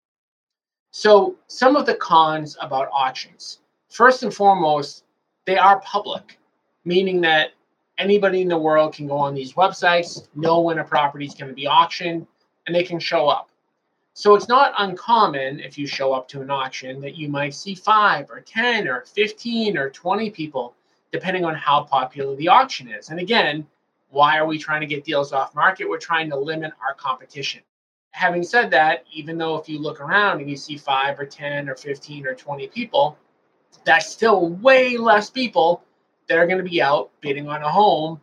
So, 0.91 1.37
some 1.49 1.77
of 1.77 1.87
the 1.87 1.95
cons 1.95 2.57
about 2.61 2.91
auctions. 2.93 3.61
First 3.89 4.23
and 4.23 4.33
foremost, 4.33 5.05
they 5.47 5.57
are 5.57 5.81
public, 5.81 6.39
meaning 6.85 7.21
that 7.23 7.53
anybody 7.97 8.43
in 8.43 8.49
the 8.49 8.59
world 8.59 8.95
can 8.95 9.07
go 9.07 9.17
on 9.17 9.35
these 9.35 9.55
websites, 9.55 10.29
know 10.35 10.61
when 10.61 10.79
a 10.79 10.85
property 10.85 11.25
is 11.25 11.35
going 11.35 11.49
to 11.49 11.55
be 11.55 11.67
auctioned, 11.67 12.27
and 12.67 12.77
they 12.77 12.85
can 12.85 12.99
show 12.99 13.29
up. 13.29 13.51
So, 14.13 14.35
it's 14.35 14.49
not 14.49 14.75
uncommon 14.79 15.61
if 15.61 15.79
you 15.79 15.87
show 15.87 16.13
up 16.13 16.29
to 16.29 16.43
an 16.43 16.51
auction 16.51 17.01
that 17.01 17.17
you 17.17 17.29
might 17.29 17.55
see 17.55 17.75
five 17.75 18.31
or 18.31 18.41
10 18.41 18.89
or 18.89 19.05
15 19.07 19.79
or 19.79 19.91
20 19.91 20.31
people, 20.31 20.75
depending 21.13 21.45
on 21.45 21.55
how 21.55 21.83
popular 21.83 22.37
the 22.37 22.49
auction 22.49 22.89
is. 22.89 23.11
And 23.11 23.21
again, 23.21 23.67
why 24.11 24.39
are 24.39 24.47
we 24.47 24.59
trying 24.59 24.81
to 24.81 24.87
get 24.87 25.05
deals 25.05 25.33
off 25.33 25.55
market? 25.55 25.89
We're 25.89 25.99
trying 25.99 26.31
to 26.31 26.37
limit 26.37 26.73
our 26.87 26.95
competition. 26.95 27.63
Having 28.11 28.45
said 28.45 28.71
that, 28.71 29.05
even 29.13 29.39
though 29.39 29.57
if 29.57 29.69
you 29.69 29.79
look 29.79 30.01
around 30.01 30.41
and 30.41 30.51
you 30.51 30.57
see 30.57 30.77
five 30.77 31.19
or 31.21 31.27
10 31.27 31.69
or 31.69 31.75
15 31.75 32.27
or 32.27 32.35
20 32.35 32.69
people, 32.69 33.19
that's 33.85 34.11
still 34.11 34.49
way 34.49 34.97
less 34.97 35.31
people 35.31 35.85
that 36.27 36.39
are 36.39 36.47
going 36.47 36.59
to 36.59 36.69
be 36.69 36.81
out 36.83 37.11
bidding 37.21 37.49
on 37.49 37.63
a 37.63 37.69
home 37.69 38.21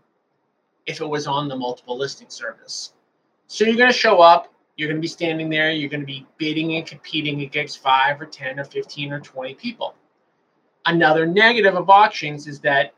if 0.85 1.01
it 1.01 1.07
was 1.07 1.27
on 1.27 1.47
the 1.47 1.55
multiple 1.55 1.97
listing 1.97 2.29
service. 2.29 2.93
So 3.47 3.63
you're 3.65 3.77
going 3.77 3.91
to 3.91 3.97
show 3.97 4.21
up, 4.21 4.53
you're 4.75 4.87
going 4.87 4.97
to 4.97 5.01
be 5.01 5.07
standing 5.07 5.49
there, 5.49 5.71
you're 5.71 5.89
going 5.89 6.01
to 6.01 6.05
be 6.05 6.25
bidding 6.37 6.75
and 6.75 6.85
competing 6.85 7.41
against 7.41 7.81
five 7.81 8.19
or 8.19 8.25
10 8.25 8.59
or 8.59 8.65
15 8.65 9.11
or 9.11 9.19
20 9.19 9.53
people. 9.55 9.95
Another 10.87 11.25
negative 11.25 11.75
of 11.75 11.89
auctions 11.89 12.45
is 12.47 12.59
that 12.59 12.93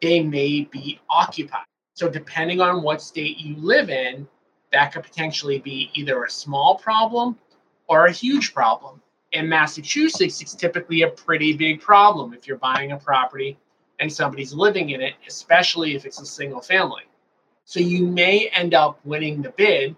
they 0.00 0.20
may 0.20 0.64
be 0.64 1.00
occupied. 1.10 1.66
So, 1.94 2.08
depending 2.08 2.60
on 2.60 2.82
what 2.82 3.02
state 3.02 3.38
you 3.38 3.56
live 3.56 3.90
in, 3.90 4.26
that 4.72 4.92
could 4.92 5.02
potentially 5.02 5.58
be 5.58 5.90
either 5.94 6.24
a 6.24 6.30
small 6.30 6.76
problem 6.76 7.38
or 7.88 8.06
a 8.06 8.12
huge 8.12 8.54
problem. 8.54 9.00
In 9.32 9.48
Massachusetts, 9.48 10.40
it's 10.40 10.54
typically 10.54 11.02
a 11.02 11.08
pretty 11.08 11.52
big 11.52 11.80
problem 11.80 12.32
if 12.32 12.46
you're 12.46 12.58
buying 12.58 12.92
a 12.92 12.96
property 12.96 13.58
and 14.00 14.12
somebody's 14.12 14.52
living 14.52 14.90
in 14.90 15.00
it, 15.00 15.14
especially 15.28 15.94
if 15.94 16.04
it's 16.04 16.20
a 16.20 16.26
single 16.26 16.60
family. 16.60 17.02
So, 17.66 17.80
you 17.80 18.06
may 18.06 18.48
end 18.48 18.74
up 18.74 18.98
winning 19.04 19.42
the 19.42 19.50
bid 19.50 19.94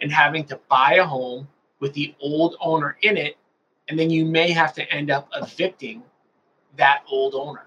and 0.00 0.12
having 0.12 0.44
to 0.44 0.60
buy 0.68 0.94
a 0.94 1.04
home 1.04 1.48
with 1.80 1.94
the 1.94 2.14
old 2.20 2.56
owner 2.60 2.96
in 3.02 3.16
it. 3.16 3.36
And 3.88 3.98
then 3.98 4.10
you 4.10 4.24
may 4.24 4.50
have 4.52 4.72
to 4.74 4.92
end 4.92 5.10
up 5.10 5.28
evicting 5.34 6.02
that 6.76 7.02
old 7.10 7.34
owner 7.34 7.66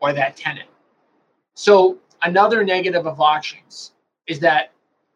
or 0.00 0.12
that 0.12 0.36
tenant. 0.36 0.68
So, 1.54 1.98
another 2.22 2.64
negative 2.64 3.06
of 3.06 3.20
auctions 3.20 3.92
is 4.26 4.40
that 4.40 4.72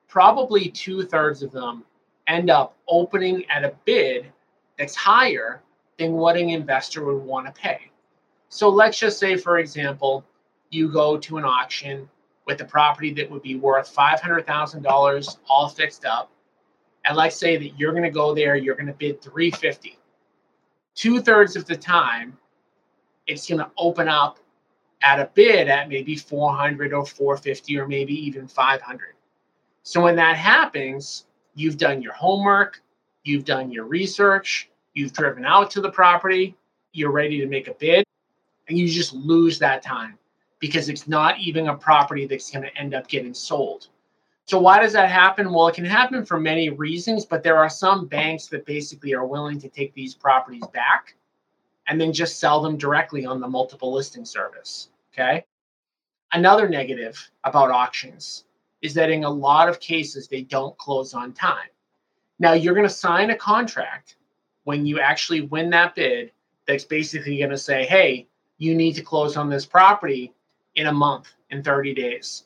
probably 0.09 0.69
two 0.69 1.05
thirds 1.05 1.43
of 1.43 1.53
them 1.53 1.85
end 2.27 2.51
up 2.51 2.77
opening 2.89 3.45
at 3.51 3.65
a 3.65 3.75
bid 3.85 4.27
that's 4.79 4.95
higher 4.95 5.63
than 5.99 6.13
what 6.13 6.37
an 6.37 6.51
investor 6.51 7.05
would 7.05 7.23
want 7.23 7.47
to 7.47 7.53
pay. 7.53 7.91
So, 8.49 8.69
let's 8.69 8.99
just 8.99 9.19
say, 9.19 9.37
for 9.37 9.59
example, 9.59 10.25
you 10.71 10.89
go 10.89 11.17
to 11.17 11.39
an 11.39 11.45
auction 11.45 12.09
with 12.47 12.61
a 12.61 12.65
property 12.65 13.13
that 13.15 13.31
would 13.31 13.43
be 13.43 13.57
worth 13.57 13.95
$500,000 13.95 15.37
all 15.49 15.69
fixed 15.69 16.05
up. 16.05 16.31
And 17.05 17.17
let's 17.17 17.37
say 17.37 17.57
that 17.57 17.79
you're 17.79 17.93
going 17.93 18.05
to 18.05 18.11
go 18.11 18.35
there, 18.35 18.57
you're 18.57 18.75
going 18.75 18.87
to 18.87 18.93
bid 18.93 19.21
350. 19.21 19.99
Two 20.95 21.21
thirds 21.21 21.57
of 21.57 21.67
the 21.67 21.77
time, 21.77 22.37
it's 23.27 23.49
going 23.49 23.59
to 23.59 23.71
open 23.77 24.09
up 24.09 24.39
at 25.03 25.21
a 25.21 25.31
bid 25.35 25.69
at 25.69 25.89
maybe 25.89 26.17
400 26.17 26.93
or 26.93 27.05
450 27.05 27.79
or 27.79 27.87
maybe 27.87 28.15
even 28.15 28.49
500. 28.49 29.15
So 29.83 30.03
when 30.03 30.17
that 30.17 30.37
happens, 30.37 31.27
you've 31.55 31.79
done 31.79 32.03
your 32.03 32.13
homework, 32.13 32.83
you've 33.25 33.45
done 33.45 33.71
your 33.71 33.85
research, 33.85 34.71
you've 34.95 35.13
driven 35.13 35.45
out 35.45 35.71
to 35.73 35.81
the 35.81 35.91
property, 35.91 36.57
you're 36.93 37.13
ready 37.13 37.39
to 37.41 37.47
make 37.47 37.69
a 37.69 37.75
bid, 37.75 38.05
and 38.69 38.79
you 38.79 38.89
just 38.89 39.13
lose 39.13 39.59
that 39.59 39.83
time 39.83 40.19
because 40.59 40.89
it's 40.89 41.07
not 41.07 41.39
even 41.39 41.69
a 41.69 41.77
property 41.77 42.27
that's 42.27 42.51
going 42.51 42.65
to 42.65 42.77
end 42.77 42.95
up 42.95 43.07
getting 43.07 43.35
sold. 43.35 43.89
So 44.47 44.59
why 44.59 44.81
does 44.81 44.93
that 44.93 45.11
happen? 45.11 45.53
Well, 45.53 45.69
it 45.69 45.75
can 45.75 45.85
happen 45.85 46.25
for 46.25 46.39
many 46.39 46.71
reasons, 46.71 47.25
but 47.25 47.43
there 47.43 47.59
are 47.59 47.69
some 47.69 48.07
banks 48.07 48.47
that 48.47 48.65
basically 48.65 49.13
are 49.13 49.27
willing 49.27 49.61
to 49.61 49.69
take 49.69 49.93
these 49.93 50.15
properties 50.15 50.67
back 50.73 51.17
and 51.89 52.01
then 52.01 52.13
just 52.13 52.41
sell 52.41 52.61
them 52.61 52.77
directly 52.77 53.25
on 53.25 53.41
the 53.41 53.49
multiple 53.49 53.93
listing 53.93 54.25
service. 54.25 54.91
Okay. 55.13 55.45
Another 56.33 56.69
negative 56.69 57.31
about 57.45 57.71
auctions 57.71 58.45
is 58.83 58.95
that 58.95 59.11
in 59.11 59.25
a 59.25 59.31
lot 59.31 59.69
of 59.69 59.81
cases, 59.81 60.29
they 60.29 60.43
don't 60.43 60.77
close 60.79 61.15
on 61.15 61.33
time. 61.33 61.69
Now, 62.39 62.53
you're 62.53 62.75
going 62.75 62.87
to 62.87 62.93
sign 62.93 63.31
a 63.31 63.37
contract 63.37 64.17
when 64.65 64.85
you 64.85 65.01
actually 65.01 65.43
win 65.43 65.71
that 65.71 65.95
bid 65.95 66.33
that's 66.67 66.85
basically 66.85 67.39
going 67.39 67.51
to 67.51 67.59
say, 67.59 67.87
hey, 67.87 68.27
you 68.59 68.75
need 68.75 68.95
to 68.95 69.03
close 69.03 69.37
on 69.37 69.49
this 69.49 69.65
property 69.65 70.35
in 70.75 70.89
a 70.89 70.93
month, 70.93 71.33
in 71.51 71.63
30 71.63 71.95
days. 71.95 72.45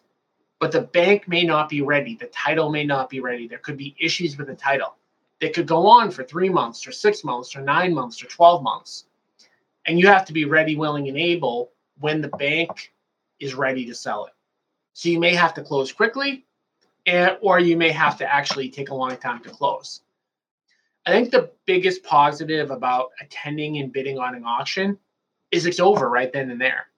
But 0.61 0.73
the 0.73 0.83
bank 0.83 1.27
may 1.27 1.43
not 1.43 1.69
be 1.69 1.81
ready. 1.83 2.17
The 2.17 2.27
title 2.27 2.71
may 2.71 2.85
not 2.85 3.09
be 3.09 3.21
ready. 3.21 3.49
There 3.49 3.59
could 3.59 3.79
be 3.79 3.97
issues 3.99 4.37
with 4.37 4.49
the 4.49 4.55
title. 4.55 4.97
They 5.41 5.49
could 5.49 5.67
go 5.67 5.87
on 5.87 6.11
for 6.11 6.23
three 6.23 6.51
months 6.51 6.87
or 6.87 6.93
six 6.93 7.25
months 7.25 7.57
or 7.57 7.63
nine 7.63 7.95
months 7.95 8.23
or 8.23 8.27
12 8.27 8.63
months. 8.63 9.07
And 9.87 9.99
you 9.99 10.07
have 10.07 10.25
to 10.27 10.33
be 10.33 10.45
ready, 10.45 10.77
willing, 10.77 11.09
and 11.09 11.17
able 11.17 11.73
when 11.99 12.21
the 12.21 12.29
bank 12.29 12.93
is 13.39 13.55
ready 13.55 13.87
to 13.87 13.95
sell 13.95 14.27
it. 14.27 14.33
So 14.93 15.09
you 15.09 15.19
may 15.19 15.35
have 15.35 15.55
to 15.55 15.63
close 15.63 15.93
quickly, 15.93 16.45
and, 17.07 17.37
or 17.41 17.59
you 17.59 17.77
may 17.77 17.91
have 17.91 18.19
to 18.19 18.33
actually 18.33 18.69
take 18.69 18.91
a 18.91 18.95
long 18.95 19.17
time 19.17 19.43
to 19.45 19.51
close. 19.51 20.03
I 21.07 21.13
think 21.13 21.31
the 21.31 21.51
biggest 21.65 22.03
positive 22.03 22.71
about 22.71 23.11
attending 23.21 23.79
and 23.79 23.93
bidding 23.93 24.19
on 24.19 24.35
an 24.35 24.45
auction 24.45 24.99
is 25.51 25.65
it's 25.65 25.81
over 25.81 26.09
right 26.11 26.33
then 26.33 26.51
and 26.51 26.61
there 26.61 26.91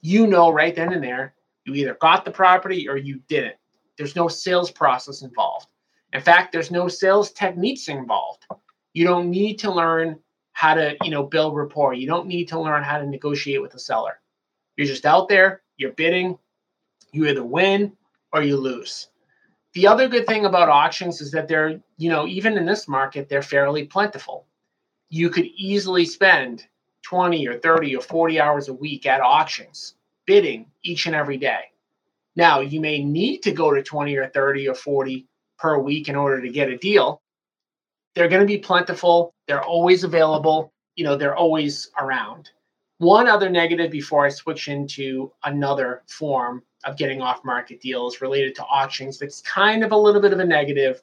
you 0.00 0.26
know 0.26 0.50
right 0.50 0.74
then 0.74 0.92
and 0.92 1.02
there 1.02 1.34
you 1.64 1.74
either 1.74 1.94
got 2.00 2.24
the 2.24 2.30
property 2.30 2.88
or 2.88 2.96
you 2.96 3.20
didn't. 3.28 3.56
There's 3.96 4.16
no 4.16 4.28
sales 4.28 4.70
process 4.70 5.22
involved. 5.22 5.66
In 6.12 6.20
fact, 6.20 6.52
there's 6.52 6.70
no 6.70 6.88
sales 6.88 7.30
techniques 7.32 7.88
involved. 7.88 8.46
You 8.94 9.04
don't 9.04 9.30
need 9.30 9.58
to 9.60 9.72
learn 9.72 10.18
how 10.58 10.74
to, 10.74 10.96
you 11.04 11.10
know, 11.12 11.22
build 11.22 11.54
rapport. 11.54 11.94
You 11.94 12.08
don't 12.08 12.26
need 12.26 12.48
to 12.48 12.58
learn 12.58 12.82
how 12.82 12.98
to 12.98 13.06
negotiate 13.06 13.62
with 13.62 13.74
a 13.74 13.78
seller. 13.78 14.18
You're 14.76 14.88
just 14.88 15.06
out 15.06 15.28
there, 15.28 15.62
you're 15.76 15.92
bidding, 15.92 16.36
you 17.12 17.28
either 17.28 17.44
win 17.44 17.96
or 18.32 18.42
you 18.42 18.56
lose. 18.56 19.06
The 19.74 19.86
other 19.86 20.08
good 20.08 20.26
thing 20.26 20.46
about 20.46 20.68
auctions 20.68 21.20
is 21.20 21.30
that 21.30 21.46
they're, 21.46 21.80
you 21.96 22.10
know, 22.10 22.26
even 22.26 22.58
in 22.58 22.66
this 22.66 22.88
market, 22.88 23.28
they're 23.28 23.40
fairly 23.40 23.84
plentiful. 23.84 24.46
You 25.10 25.30
could 25.30 25.46
easily 25.46 26.04
spend 26.04 26.66
20 27.02 27.46
or 27.46 27.60
30 27.60 27.94
or 27.94 28.02
40 28.02 28.40
hours 28.40 28.66
a 28.66 28.74
week 28.74 29.06
at 29.06 29.20
auctions, 29.20 29.94
bidding 30.26 30.66
each 30.82 31.06
and 31.06 31.14
every 31.14 31.36
day. 31.36 31.70
Now, 32.34 32.58
you 32.58 32.80
may 32.80 33.04
need 33.04 33.44
to 33.44 33.52
go 33.52 33.72
to 33.72 33.80
20 33.80 34.16
or 34.16 34.26
30 34.26 34.68
or 34.70 34.74
40 34.74 35.24
per 35.56 35.78
week 35.78 36.08
in 36.08 36.16
order 36.16 36.42
to 36.42 36.48
get 36.48 36.68
a 36.68 36.76
deal. 36.76 37.22
They're 38.18 38.28
going 38.28 38.40
to 38.40 38.46
be 38.46 38.58
plentiful, 38.58 39.32
they're 39.46 39.62
always 39.62 40.02
available, 40.02 40.72
you 40.96 41.04
know, 41.04 41.14
they're 41.14 41.36
always 41.36 41.88
around. 42.00 42.50
One 42.98 43.28
other 43.28 43.48
negative 43.48 43.92
before 43.92 44.26
I 44.26 44.28
switch 44.28 44.66
into 44.66 45.30
another 45.44 46.02
form 46.08 46.64
of 46.82 46.96
getting 46.96 47.22
off 47.22 47.44
market 47.44 47.80
deals 47.80 48.20
related 48.20 48.56
to 48.56 48.64
auctions 48.64 49.18
that's 49.18 49.40
kind 49.42 49.84
of 49.84 49.92
a 49.92 49.96
little 49.96 50.20
bit 50.20 50.32
of 50.32 50.40
a 50.40 50.44
negative 50.44 51.00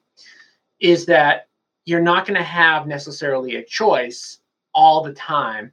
is 0.82 1.06
that 1.06 1.48
you're 1.86 2.02
not 2.02 2.28
going 2.28 2.38
to 2.38 2.44
have 2.44 2.86
necessarily 2.86 3.56
a 3.56 3.64
choice 3.64 4.40
all 4.74 5.02
the 5.02 5.14
time 5.14 5.72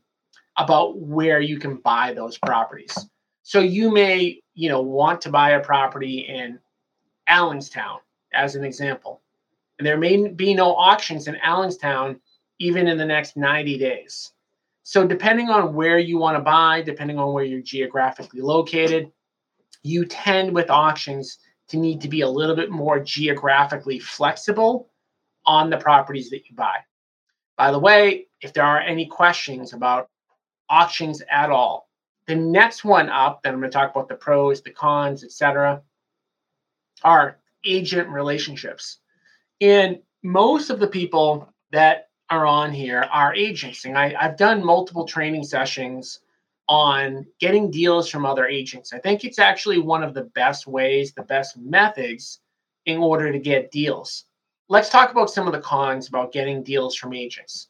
about 0.59 0.97
where 1.01 1.41
you 1.41 1.59
can 1.59 1.75
buy 1.79 2.13
those 2.13 2.39
properties. 2.39 2.97
So 3.43 3.59
you 3.59 3.91
may, 3.91 4.41
you 4.55 4.69
know, 4.69 4.81
want 4.81 5.21
to 5.23 5.29
buy 5.29 5.51
a 5.51 5.61
property 5.61 6.21
in 6.21 6.61
Allenstown 7.27 7.99
as 8.33 8.55
an 8.55 8.63
example. 8.63 9.23
And 9.83 9.87
there 9.89 9.99
may 9.99 10.29
be 10.29 10.55
no 10.55 10.77
auctions 10.77 11.27
in 11.27 11.35
Allenstown 11.39 12.21
even 12.61 12.87
in 12.87 12.97
the 12.97 13.05
next 13.05 13.37
90 13.37 13.79
days. 13.79 14.31
So 14.85 15.05
depending 15.05 15.51
on 15.51 15.75
where 15.75 15.99
you 15.99 16.19
want 16.19 16.37
to 16.37 16.41
buy, 16.41 16.83
depending 16.83 17.19
on 17.19 17.33
where 17.33 17.43
you're 17.43 17.63
geographically 17.63 18.43
located, 18.43 19.11
you 19.83 20.05
tend 20.05 20.55
with 20.55 20.71
auctions 20.71 21.39
to 21.67 21.79
need 21.79 22.01
to 22.03 22.09
be 22.09 22.21
a 22.21 22.29
little 22.29 22.55
bit 22.55 22.71
more 22.71 23.01
geographically 23.01 23.99
flexible 23.99 24.89
on 25.47 25.69
the 25.69 25.79
properties 25.79 26.31
that 26.31 26.49
you 26.49 26.55
buy. 26.55 26.77
By 27.57 27.73
the 27.73 27.81
way, 27.81 28.29
if 28.41 28.53
there 28.53 28.63
are 28.63 28.79
any 28.79 29.07
questions 29.07 29.73
about 29.73 30.11
auctions 30.71 31.25
at 31.29 31.51
all. 31.51 31.89
The 32.29 32.37
next 32.37 32.85
one 32.85 33.09
up, 33.09 33.43
that 33.43 33.53
I'm 33.53 33.59
going 33.59 33.69
to 33.69 33.77
talk 33.77 33.91
about 33.91 34.09
the 34.09 34.15
pros, 34.15 34.63
the 34.63 34.71
cons, 34.71 35.25
etc., 35.25 35.83
are 37.03 37.39
agent 37.65 38.09
relationships. 38.11 38.99
And 39.63 39.99
most 40.23 40.69
of 40.69 40.79
the 40.79 40.87
people 40.87 41.51
that 41.71 42.11
are 42.29 42.47
on 42.47 42.71
here 42.71 43.09
are 43.11 43.35
agents. 43.35 43.87
And 43.87 43.97
I, 43.97 44.15
I've 44.21 44.37
done 44.37 44.63
multiple 44.63 45.07
training 45.07 45.45
sessions 45.45 46.21
on 46.69 47.27
getting 47.41 47.71
deals 47.71 48.11
from 48.11 48.27
other 48.27 48.47
agents. 48.47 48.93
I 48.93 48.99
think 48.99 49.25
it's 49.25 49.39
actually 49.39 49.79
one 49.79 50.03
of 50.03 50.13
the 50.13 50.25
best 50.35 50.67
ways, 50.67 51.13
the 51.13 51.23
best 51.23 51.57
methods 51.57 52.41
in 52.85 52.99
order 52.99 53.33
to 53.33 53.39
get 53.39 53.71
deals. 53.71 54.25
Let's 54.69 54.91
talk 54.91 55.11
about 55.11 55.31
some 55.31 55.47
of 55.47 55.55
the 55.55 55.61
cons 55.61 56.09
about 56.09 56.33
getting 56.33 56.63
deals 56.63 56.95
from 56.95 57.15
agents 57.15 57.69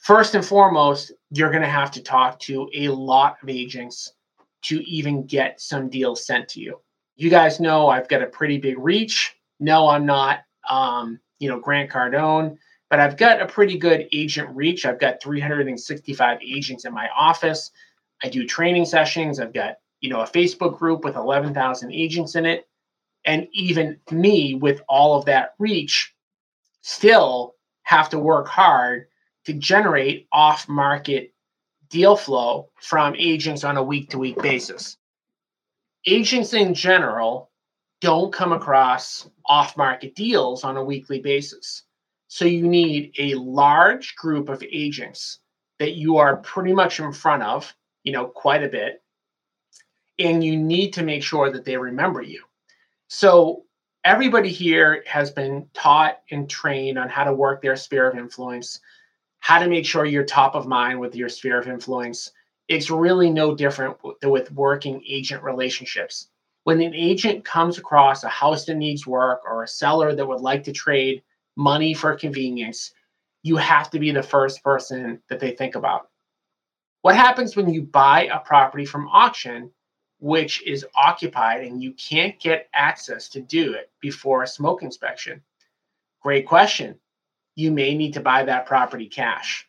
first 0.00 0.34
and 0.34 0.44
foremost, 0.44 1.12
you're 1.30 1.50
going 1.50 1.62
to 1.62 1.68
have 1.68 1.90
to 1.92 2.02
talk 2.02 2.38
to 2.40 2.68
a 2.74 2.88
lot 2.88 3.36
of 3.42 3.48
agents 3.48 4.14
to 4.62 4.80
even 4.88 5.26
get 5.26 5.60
some 5.60 5.88
deals 5.88 6.26
sent 6.26 6.48
to 6.48 6.60
you. 6.60 6.80
You 7.16 7.30
guys 7.30 7.60
know 7.60 7.88
I've 7.88 8.08
got 8.08 8.22
a 8.22 8.26
pretty 8.26 8.58
big 8.58 8.78
reach. 8.78 9.36
No, 9.60 9.88
I'm 9.88 10.06
not, 10.06 10.40
um, 10.70 11.20
you 11.38 11.48
know, 11.48 11.58
Grant 11.58 11.90
Cardone, 11.90 12.56
but 12.88 13.00
I've 13.00 13.16
got 13.16 13.42
a 13.42 13.46
pretty 13.46 13.76
good 13.76 14.08
agent 14.12 14.48
reach. 14.54 14.86
I've 14.86 15.00
got 15.00 15.22
365 15.22 16.38
agents 16.42 16.84
in 16.84 16.94
my 16.94 17.08
office. 17.16 17.70
I 18.22 18.28
do 18.28 18.46
training 18.46 18.86
sessions. 18.86 19.40
I've 19.40 19.52
got, 19.52 19.76
you 20.00 20.10
know, 20.10 20.20
a 20.20 20.26
Facebook 20.26 20.78
group 20.78 21.04
with 21.04 21.16
11,000 21.16 21.92
agents 21.92 22.34
in 22.34 22.46
it. 22.46 22.68
And 23.26 23.46
even 23.52 23.98
me 24.10 24.54
with 24.54 24.80
all 24.88 25.18
of 25.18 25.26
that 25.26 25.54
reach 25.58 26.14
still 26.82 27.54
have 27.82 28.08
to 28.10 28.18
work 28.18 28.48
hard 28.48 29.06
to 29.44 29.52
generate 29.52 30.26
off 30.32 30.68
market 30.68 31.34
deal 31.90 32.16
flow 32.16 32.70
from 32.80 33.14
agents 33.18 33.64
on 33.64 33.76
a 33.76 33.82
week 33.82 34.10
to 34.10 34.18
week 34.18 34.40
basis. 34.40 34.96
Agents 36.06 36.54
in 36.54 36.72
general 36.72 37.49
don't 38.00 38.32
come 38.32 38.52
across 38.52 39.28
off 39.46 39.76
market 39.76 40.14
deals 40.14 40.64
on 40.64 40.76
a 40.76 40.84
weekly 40.84 41.20
basis. 41.20 41.84
So 42.28 42.44
you 42.44 42.66
need 42.68 43.14
a 43.18 43.34
large 43.34 44.16
group 44.16 44.48
of 44.48 44.62
agents 44.62 45.40
that 45.78 45.92
you 45.92 46.16
are 46.16 46.36
pretty 46.38 46.72
much 46.72 47.00
in 47.00 47.12
front 47.12 47.42
of, 47.42 47.72
you 48.04 48.12
know, 48.12 48.26
quite 48.26 48.62
a 48.62 48.68
bit. 48.68 49.02
And 50.18 50.44
you 50.44 50.56
need 50.56 50.92
to 50.92 51.02
make 51.02 51.22
sure 51.22 51.50
that 51.50 51.64
they 51.64 51.76
remember 51.76 52.22
you. 52.22 52.42
So 53.08 53.64
everybody 54.04 54.50
here 54.50 55.02
has 55.06 55.30
been 55.30 55.68
taught 55.74 56.20
and 56.30 56.48
trained 56.48 56.98
on 56.98 57.08
how 57.08 57.24
to 57.24 57.34
work 57.34 57.62
their 57.62 57.76
sphere 57.76 58.08
of 58.08 58.16
influence 58.16 58.80
how 59.40 59.58
to 59.58 59.68
make 59.68 59.86
sure 59.86 60.04
you're 60.04 60.24
top 60.24 60.54
of 60.54 60.66
mind 60.66 61.00
with 61.00 61.16
your 61.16 61.28
sphere 61.28 61.58
of 61.58 61.66
influence. 61.66 62.30
It's 62.68 62.90
really 62.90 63.30
no 63.30 63.54
different 63.54 63.96
with 64.22 64.52
working 64.52 65.02
agent 65.08 65.42
relationships. 65.42 66.28
When 66.70 66.80
an 66.82 66.94
agent 66.94 67.44
comes 67.44 67.78
across 67.78 68.22
a 68.22 68.28
house 68.28 68.64
that 68.64 68.76
needs 68.76 69.04
work 69.04 69.42
or 69.44 69.64
a 69.64 69.68
seller 69.68 70.14
that 70.14 70.24
would 70.24 70.40
like 70.40 70.62
to 70.62 70.70
trade 70.70 71.20
money 71.56 71.92
for 71.92 72.14
convenience, 72.14 72.94
you 73.42 73.56
have 73.56 73.90
to 73.90 73.98
be 73.98 74.12
the 74.12 74.22
first 74.22 74.62
person 74.62 75.20
that 75.28 75.40
they 75.40 75.50
think 75.50 75.74
about. 75.74 76.10
What 77.02 77.16
happens 77.16 77.56
when 77.56 77.74
you 77.74 77.82
buy 77.82 78.26
a 78.26 78.38
property 78.38 78.84
from 78.84 79.08
auction, 79.08 79.72
which 80.20 80.62
is 80.64 80.86
occupied 80.94 81.64
and 81.64 81.82
you 81.82 81.92
can't 81.94 82.38
get 82.38 82.68
access 82.72 83.28
to 83.30 83.40
do 83.40 83.72
it 83.72 83.90
before 84.00 84.44
a 84.44 84.46
smoke 84.46 84.84
inspection? 84.84 85.42
Great 86.22 86.46
question. 86.46 86.94
You 87.56 87.72
may 87.72 87.96
need 87.96 88.14
to 88.14 88.20
buy 88.20 88.44
that 88.44 88.66
property 88.66 89.08
cash. 89.08 89.68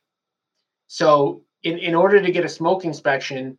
So, 0.86 1.42
in, 1.64 1.80
in 1.80 1.96
order 1.96 2.22
to 2.22 2.32
get 2.32 2.46
a 2.46 2.50
smoke 2.50 2.86
inspection, 2.86 3.58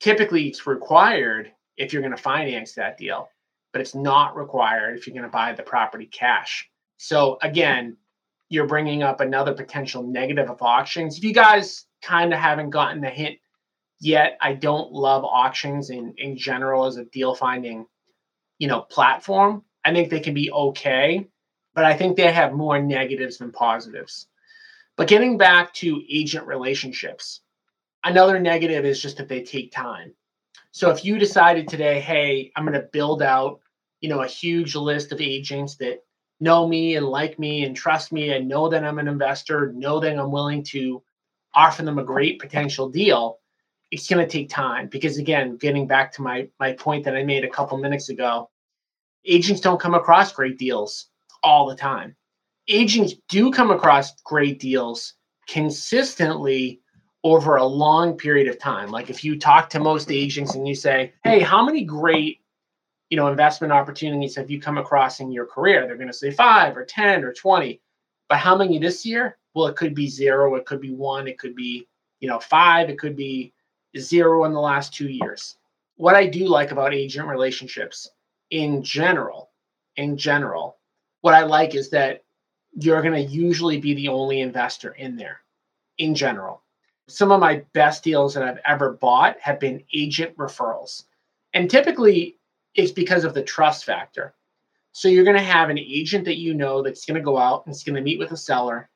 typically 0.00 0.48
it's 0.48 0.66
required 0.66 1.52
if 1.78 1.92
you're 1.92 2.02
going 2.02 2.14
to 2.14 2.22
finance 2.22 2.74
that 2.74 2.98
deal, 2.98 3.28
but 3.72 3.80
it's 3.80 3.94
not 3.94 4.36
required 4.36 4.98
if 4.98 5.06
you're 5.06 5.14
going 5.14 5.24
to 5.24 5.30
buy 5.30 5.52
the 5.52 5.62
property 5.62 6.06
cash. 6.06 6.68
So, 6.98 7.38
again, 7.40 7.96
you're 8.48 8.66
bringing 8.66 9.02
up 9.02 9.20
another 9.20 9.54
potential 9.54 10.02
negative 10.02 10.50
of 10.50 10.62
auctions. 10.62 11.16
If 11.16 11.24
you 11.24 11.32
guys 11.32 11.86
kind 12.02 12.32
of 12.32 12.40
haven't 12.40 12.70
gotten 12.70 13.00
the 13.00 13.10
hint 13.10 13.38
yet, 14.00 14.36
I 14.40 14.54
don't 14.54 14.92
love 14.92 15.24
auctions 15.24 15.90
in, 15.90 16.14
in 16.18 16.36
general 16.36 16.86
as 16.86 16.96
a 16.96 17.04
deal 17.04 17.34
finding, 17.34 17.86
you 18.58 18.68
know, 18.68 18.80
platform. 18.80 19.62
I 19.84 19.92
think 19.92 20.10
they 20.10 20.20
can 20.20 20.34
be 20.34 20.50
okay, 20.50 21.26
but 21.74 21.84
I 21.84 21.96
think 21.96 22.16
they 22.16 22.32
have 22.32 22.52
more 22.52 22.80
negatives 22.80 23.38
than 23.38 23.52
positives. 23.52 24.26
But 24.96 25.08
getting 25.08 25.38
back 25.38 25.72
to 25.74 26.02
agent 26.10 26.46
relationships, 26.46 27.40
another 28.04 28.40
negative 28.40 28.84
is 28.84 29.00
just 29.00 29.18
that 29.18 29.28
they 29.28 29.42
take 29.42 29.70
time. 29.70 30.14
So 30.72 30.90
if 30.90 31.04
you 31.04 31.18
decided 31.18 31.68
today, 31.68 32.00
hey, 32.00 32.52
I'm 32.54 32.64
going 32.64 32.80
to 32.80 32.88
build 32.92 33.22
out, 33.22 33.60
you 34.00 34.08
know, 34.08 34.22
a 34.22 34.26
huge 34.26 34.74
list 34.74 35.12
of 35.12 35.20
agents 35.20 35.76
that 35.76 36.04
know 36.40 36.68
me 36.68 36.96
and 36.96 37.06
like 37.06 37.38
me 37.38 37.64
and 37.64 37.74
trust 37.74 38.12
me 38.12 38.30
and 38.30 38.48
know 38.48 38.68
that 38.68 38.84
I'm 38.84 38.98
an 38.98 39.08
investor, 39.08 39.72
know 39.72 39.98
that 40.00 40.16
I'm 40.16 40.30
willing 40.30 40.62
to 40.64 41.02
offer 41.54 41.82
them 41.82 41.98
a 41.98 42.04
great 42.04 42.38
potential 42.38 42.88
deal, 42.88 43.38
it's 43.90 44.08
going 44.08 44.24
to 44.24 44.30
take 44.30 44.48
time 44.48 44.86
because 44.88 45.18
again, 45.18 45.56
getting 45.56 45.86
back 45.86 46.12
to 46.12 46.22
my 46.22 46.48
my 46.60 46.72
point 46.72 47.04
that 47.04 47.16
I 47.16 47.24
made 47.24 47.44
a 47.44 47.50
couple 47.50 47.78
minutes 47.78 48.08
ago, 48.08 48.50
agents 49.24 49.60
don't 49.60 49.80
come 49.80 49.94
across 49.94 50.32
great 50.32 50.58
deals 50.58 51.06
all 51.42 51.66
the 51.68 51.74
time. 51.74 52.14
Agents 52.68 53.14
do 53.28 53.50
come 53.50 53.70
across 53.70 54.20
great 54.22 54.60
deals 54.60 55.14
consistently 55.48 56.80
over 57.24 57.56
a 57.56 57.64
long 57.64 58.16
period 58.16 58.48
of 58.48 58.58
time. 58.58 58.90
Like 58.90 59.10
if 59.10 59.24
you 59.24 59.38
talk 59.38 59.68
to 59.70 59.80
most 59.80 60.10
agents 60.10 60.54
and 60.54 60.66
you 60.66 60.74
say, 60.74 61.12
"Hey, 61.24 61.40
how 61.40 61.64
many 61.64 61.84
great 61.84 62.40
you 63.10 63.16
know 63.16 63.28
investment 63.28 63.72
opportunities 63.72 64.36
have 64.36 64.50
you 64.50 64.60
come 64.60 64.78
across 64.78 65.20
in 65.20 65.32
your 65.32 65.46
career? 65.46 65.86
They're 65.86 65.96
going 65.96 66.08
to 66.08 66.14
say 66.14 66.30
five 66.30 66.76
or 66.76 66.84
ten 66.84 67.24
or 67.24 67.32
20 67.32 67.80
but 68.28 68.38
how 68.38 68.56
many 68.56 68.78
this 68.78 69.04
year? 69.04 69.38
Well 69.54 69.66
it 69.66 69.76
could 69.76 69.94
be 69.94 70.08
zero 70.08 70.54
it 70.54 70.66
could 70.66 70.80
be 70.80 70.92
one 70.92 71.26
it 71.26 71.38
could 71.38 71.56
be 71.56 71.88
you 72.20 72.28
know 72.28 72.38
five 72.38 72.90
it 72.90 72.98
could 72.98 73.16
be 73.16 73.52
zero 73.96 74.44
in 74.44 74.52
the 74.52 74.60
last 74.60 74.94
two 74.94 75.08
years. 75.08 75.56
What 75.96 76.14
i 76.14 76.26
do 76.26 76.46
like 76.46 76.70
about 76.70 76.94
agent 76.94 77.26
relationships 77.26 78.08
in 78.50 78.82
general 78.82 79.50
in 79.96 80.16
general 80.16 80.78
what 81.22 81.34
i 81.34 81.42
like 81.42 81.74
is 81.74 81.90
that 81.90 82.22
you're 82.74 83.02
going 83.02 83.14
to 83.14 83.32
usually 83.32 83.78
be 83.78 83.94
the 83.94 84.08
only 84.08 84.40
investor 84.40 84.92
in 84.92 85.16
there 85.16 85.40
in 85.98 86.14
general 86.14 86.62
some 87.08 87.32
of 87.32 87.40
my 87.40 87.62
best 87.72 88.04
deals 88.04 88.34
that 88.34 88.42
i've 88.42 88.60
ever 88.66 88.92
bought 88.92 89.36
have 89.40 89.58
been 89.58 89.82
agent 89.92 90.36
referrals 90.36 91.04
and 91.54 91.70
typically 91.70 92.38
it's 92.74 92.92
because 92.92 93.24
of 93.24 93.34
the 93.34 93.42
trust 93.42 93.84
factor. 93.84 94.34
So 94.92 95.08
you're 95.08 95.24
going 95.24 95.36
to 95.36 95.42
have 95.42 95.68
an 95.68 95.78
agent 95.78 96.24
that 96.24 96.38
you 96.38 96.54
know 96.54 96.82
that's 96.82 97.04
going 97.04 97.16
to 97.16 97.24
go 97.24 97.36
out 97.36 97.66
and 97.66 97.74
it's 97.74 97.84
going 97.84 97.96
to 97.96 98.02
meet 98.02 98.18
with 98.18 98.32
a 98.32 98.36
seller. 98.36 98.88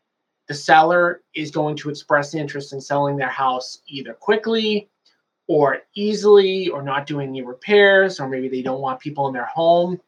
The 0.49 0.55
seller 0.55 1.23
is 1.35 1.51
going 1.51 1.77
to 1.77 1.91
express 1.91 2.35
interest 2.35 2.73
in 2.73 2.81
selling 2.81 3.17
their 3.17 3.29
house 3.29 3.79
either 3.89 4.15
quickly 4.15 4.89
or 5.49 5.79
easily 5.95 6.69
or 6.69 6.83
not 6.83 7.07
doing 7.07 7.29
any 7.29 7.43
repairs 7.43 8.21
or 8.21 8.29
maybe 8.29 8.49
they 8.49 8.63
don't 8.63 8.81
want 8.81 9.01
people 9.01 9.27
in 9.27 9.35
their 9.35 9.47
home. 9.47 10.01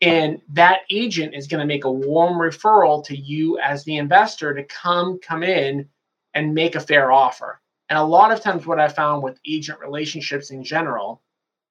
And 0.00 0.40
that 0.48 0.80
agent 0.90 1.34
is 1.34 1.46
going 1.46 1.60
to 1.60 1.66
make 1.66 1.84
a 1.84 1.92
warm 1.92 2.34
referral 2.34 3.04
to 3.04 3.16
you 3.16 3.58
as 3.58 3.84
the 3.84 3.96
investor 3.96 4.52
to 4.52 4.64
come 4.64 5.20
come 5.20 5.42
in 5.42 5.88
and 6.34 6.54
make 6.54 6.74
a 6.74 6.80
fair 6.80 7.12
offer. 7.12 7.60
And 7.88 7.98
a 7.98 8.04
lot 8.04 8.32
of 8.32 8.40
times 8.40 8.66
what 8.66 8.80
I 8.80 8.88
found 8.88 9.22
with 9.22 9.40
agent 9.46 9.80
relationships 9.80 10.50
in 10.50 10.64
general 10.64 11.22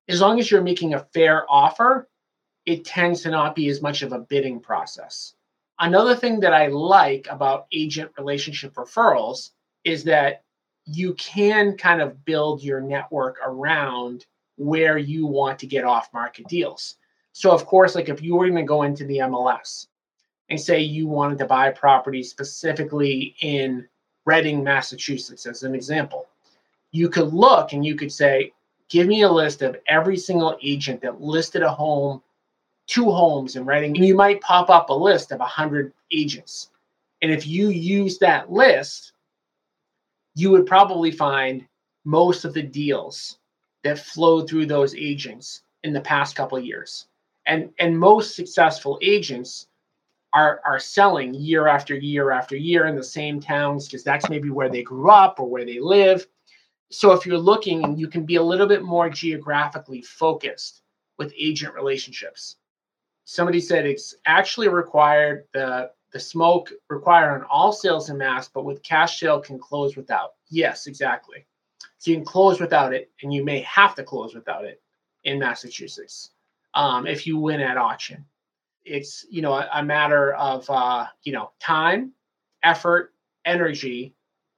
as 0.08 0.22
long 0.22 0.40
as 0.40 0.52
you're 0.52 0.62
making 0.62 0.94
a 0.94 1.08
fair 1.14 1.46
offer, 1.50 2.10
it 2.66 2.86
tends 2.86 3.22
to 3.22 3.30
not 3.30 3.56
be 3.56 3.70
as 3.70 3.82
much 3.82 4.02
of 4.02 4.12
a 4.12 4.20
bidding 4.20 4.60
process. 4.60 5.36
Another 5.80 6.16
thing 6.16 6.40
that 6.42 6.54
I 6.54 6.68
like 6.68 7.28
about 7.30 7.68
agent 7.72 8.12
relationship 8.18 8.74
referrals 8.76 9.52
is 9.84 10.04
that 10.04 10.44
you 10.86 11.14
can 11.16 11.78
kind 11.78 12.02
of 12.02 12.24
build 12.26 12.62
your 12.62 12.82
network 12.82 13.38
around 13.46 14.26
where 14.58 14.98
you 14.98 15.26
want 15.26 15.58
to 15.60 15.68
get 15.68 15.86
off 15.86 16.14
market 16.14 16.48
deals. 16.48 16.96
So, 17.32 17.52
of 17.52 17.66
course, 17.66 17.96
like 17.96 18.10
if 18.10 18.22
you 18.22 18.36
were 18.36 18.48
going 18.48 18.58
to 18.58 18.64
go 18.64 18.84
into 18.84 19.06
the 19.06 19.20
MLS 19.20 19.88
and 20.50 20.60
say 20.60 20.82
you 20.82 21.08
wanted 21.08 21.38
to 21.40 21.46
buy 21.46 21.72
property 21.72 22.22
specifically 22.22 23.36
in 23.42 23.88
Reading, 24.32 24.64
Massachusetts, 24.64 25.46
as 25.46 25.64
an 25.64 25.76
example, 25.76 26.26
you 26.94 27.10
could 27.10 27.34
look 27.34 27.74
and 27.74 27.86
you 27.86 27.96
could 27.96 28.14
say, 28.14 28.54
give 28.88 29.06
me 29.06 29.24
a 29.24 29.30
list 29.30 29.62
of 29.62 29.76
every 29.88 30.18
single 30.18 30.58
agent 30.64 31.02
that 31.02 31.20
listed 31.20 31.64
a 31.64 31.70
home, 31.70 32.22
two 32.88 33.12
homes 33.12 33.58
in 33.58 33.66
Reading, 33.66 33.94
and 33.98 34.06
you 34.06 34.16
might 34.16 34.40
pop 34.40 34.70
up 34.70 34.90
a 34.90 34.94
list 34.94 35.34
of 35.34 35.40
100 35.40 35.92
agents. 36.14 36.70
And 37.22 37.30
if 37.30 37.46
you 37.46 37.72
use 37.72 38.20
that 38.20 38.50
list, 38.50 39.12
you 40.34 40.50
would 40.52 40.66
probably 40.66 41.12
find 41.12 41.68
most 42.06 42.46
of 42.46 42.54
the 42.54 42.64
deals 42.64 43.38
that 43.84 44.00
flowed 44.00 44.48
through 44.50 44.68
those 44.68 44.96
agents 44.96 45.64
in 45.84 45.92
the 45.92 46.00
past 46.00 46.38
couple 46.38 46.58
years. 46.58 47.08
And, 47.48 47.70
and 47.80 48.00
most 48.00 48.38
successful 48.38 48.98
agents 49.02 49.68
are, 50.34 50.62
are 50.66 50.80
selling 50.80 51.34
year 51.34 51.68
after 51.68 51.96
year 51.96 52.32
after 52.32 52.56
year 52.56 52.88
in 52.88 52.96
the 52.96 53.04
same 53.04 53.40
towns 53.40 53.88
because 53.88 54.04
that's 54.04 54.30
maybe 54.30 54.50
where 54.50 54.70
they 54.70 54.84
grew 54.84 55.10
up 55.10 55.40
or 55.40 55.50
where 55.50 55.66
they 55.66 55.80
live 55.80 56.26
so 56.92 57.14
if 57.14 57.26
you're 57.26 57.38
looking, 57.38 57.98
you 57.98 58.10
can 58.10 58.26
be 58.26 58.36
a 58.36 58.44
little 58.44 58.68
bit 58.68 58.84
more 58.84 59.10
geographically 59.10 60.02
focused 60.02 60.84
with 61.18 61.34
agent 61.38 61.74
relationships. 61.74 62.58
Somebody 63.24 63.62
said 63.62 63.86
it's 63.86 64.14
actually 64.26 64.68
required 64.68 65.46
the 65.54 65.92
the 66.12 66.20
smoke 66.20 66.70
required 66.90 67.32
on 67.32 67.48
all 67.50 67.72
sales 67.72 68.10
in 68.10 68.18
mass, 68.18 68.50
but 68.50 68.66
with 68.66 68.84
cash 68.84 69.22
sale 69.22 69.40
can 69.40 69.58
close 69.58 69.96
without. 69.96 70.34
Yes, 70.50 70.86
exactly. 70.86 71.46
So 72.00 72.12
you 72.12 72.18
can 72.18 72.26
close 72.26 72.60
without 72.60 72.94
it, 72.94 73.10
and 73.24 73.34
you 73.34 73.46
may 73.46 73.62
have 73.62 73.96
to 73.96 74.04
close 74.04 74.36
without 74.36 74.66
it 74.66 74.82
in 75.24 75.40
Massachusetts 75.40 76.32
um, 76.74 77.08
if 77.08 77.26
you 77.26 77.38
win 77.38 77.62
at 77.62 77.78
auction. 77.78 78.26
It's 78.86 79.26
you 79.30 79.42
know 79.42 79.54
a, 79.54 79.68
a 79.76 79.84
matter 79.84 80.34
of 80.34 80.70
uh, 80.70 81.08
you 81.24 81.34
know 81.34 81.52
time, 81.60 82.14
effort, 82.64 83.14
energy, 83.46 84.16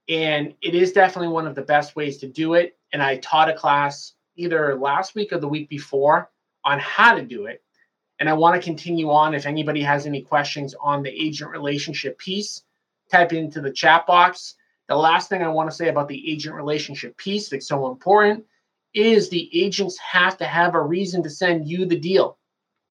and 0.10 0.54
it 0.62 0.76
is 0.76 0.92
definitely 0.92 1.30
one 1.30 1.48
of 1.48 1.56
the 1.56 1.62
best 1.62 1.96
ways 1.96 2.18
to 2.20 2.28
do 2.28 2.54
it. 2.56 2.78
And 2.92 3.02
I 3.02 3.18
taught 3.18 3.50
a 3.50 3.54
class 3.54 4.14
either 4.36 4.76
last 4.76 5.16
week 5.16 5.32
or 5.32 5.38
the 5.38 5.48
week 5.48 5.70
before 5.70 6.30
on 6.66 6.80
how 6.80 7.16
to 7.16 7.24
do 7.24 7.46
it. 7.46 7.64
And 8.20 8.30
I 8.30 8.34
want 8.34 8.56
to 8.56 8.66
continue 8.66 9.10
on. 9.10 9.34
If 9.34 9.46
anybody 9.46 9.82
has 9.82 10.06
any 10.06 10.22
questions 10.22 10.76
on 10.82 11.04
the 11.04 11.10
agent 11.10 11.52
relationship 11.52 12.18
piece, 12.18 12.64
type 13.12 13.34
into 13.34 13.62
the 13.62 13.72
chat 13.72 14.06
box. 14.06 14.56
The 14.88 14.96
last 14.96 15.30
thing 15.30 15.42
I 15.42 15.48
want 15.48 15.70
to 15.70 15.76
say 15.76 15.90
about 15.90 16.08
the 16.08 16.32
agent 16.32 16.56
relationship 16.56 17.18
piece 17.18 17.50
that's 17.50 17.68
so 17.68 17.88
important 17.88 18.44
is 18.94 19.30
the 19.30 19.50
agents 19.54 19.98
have 19.98 20.38
to 20.38 20.46
have 20.46 20.76
a 20.76 20.82
reason 20.82 21.24
to 21.24 21.30
send 21.30 21.68
you 21.68 21.86
the 21.86 22.00
deal. 22.00 22.38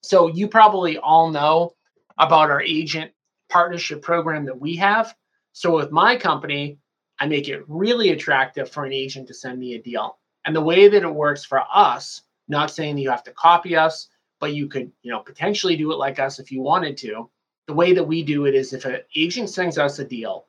So 0.03 0.27
you 0.27 0.49
probably 0.49 0.99
all 0.99 1.31
know 1.31 1.75
about 2.19 2.51
our 2.51 2.61
agent 2.61 3.13
partnership 3.49 4.03
program 4.03 4.45
that 4.47 4.61
we 4.61 4.77
have. 4.77 5.15
So 5.53 5.77
with 5.77 5.91
my 5.91 6.17
company, 6.17 6.79
I 7.19 7.27
make 7.27 7.49
it 7.49 7.65
really 7.69 8.11
attractive 8.11 8.71
for 8.71 8.85
an 8.85 8.93
agent 8.93 9.29
to 9.29 9.35
send 9.35 9.59
me 9.59 9.75
a 9.75 9.83
deal. 9.83 10.19
And 10.45 10.57
the 10.57 10.61
way 10.61 10.89
that 10.89 11.03
it 11.03 11.15
works 11.15 11.45
for 11.45 11.63
us, 11.73 12.23
not 12.49 12.71
saying 12.71 12.97
that 12.97 13.03
you 13.03 13.11
have 13.11 13.23
to 13.25 13.33
copy 13.33 13.77
us, 13.77 14.09
but 14.41 14.55
you 14.55 14.67
could, 14.67 14.91
you 15.03 15.13
know, 15.13 15.21
potentially 15.21 15.77
do 15.77 15.93
it 15.93 15.99
like 15.99 16.19
us 16.19 16.41
if 16.41 16.51
you 16.51 16.63
wanted 16.63 16.97
to. 16.99 17.31
The 17.69 17.75
way 17.75 17.93
that 17.93 18.05
we 18.05 18.25
do 18.25 18.47
it 18.47 18.57
is 18.57 18.73
if 18.73 18.85
an 18.85 18.99
agent 19.15 19.51
sends 19.51 19.79
us 19.79 20.01
a 20.01 20.05
deal, 20.05 20.47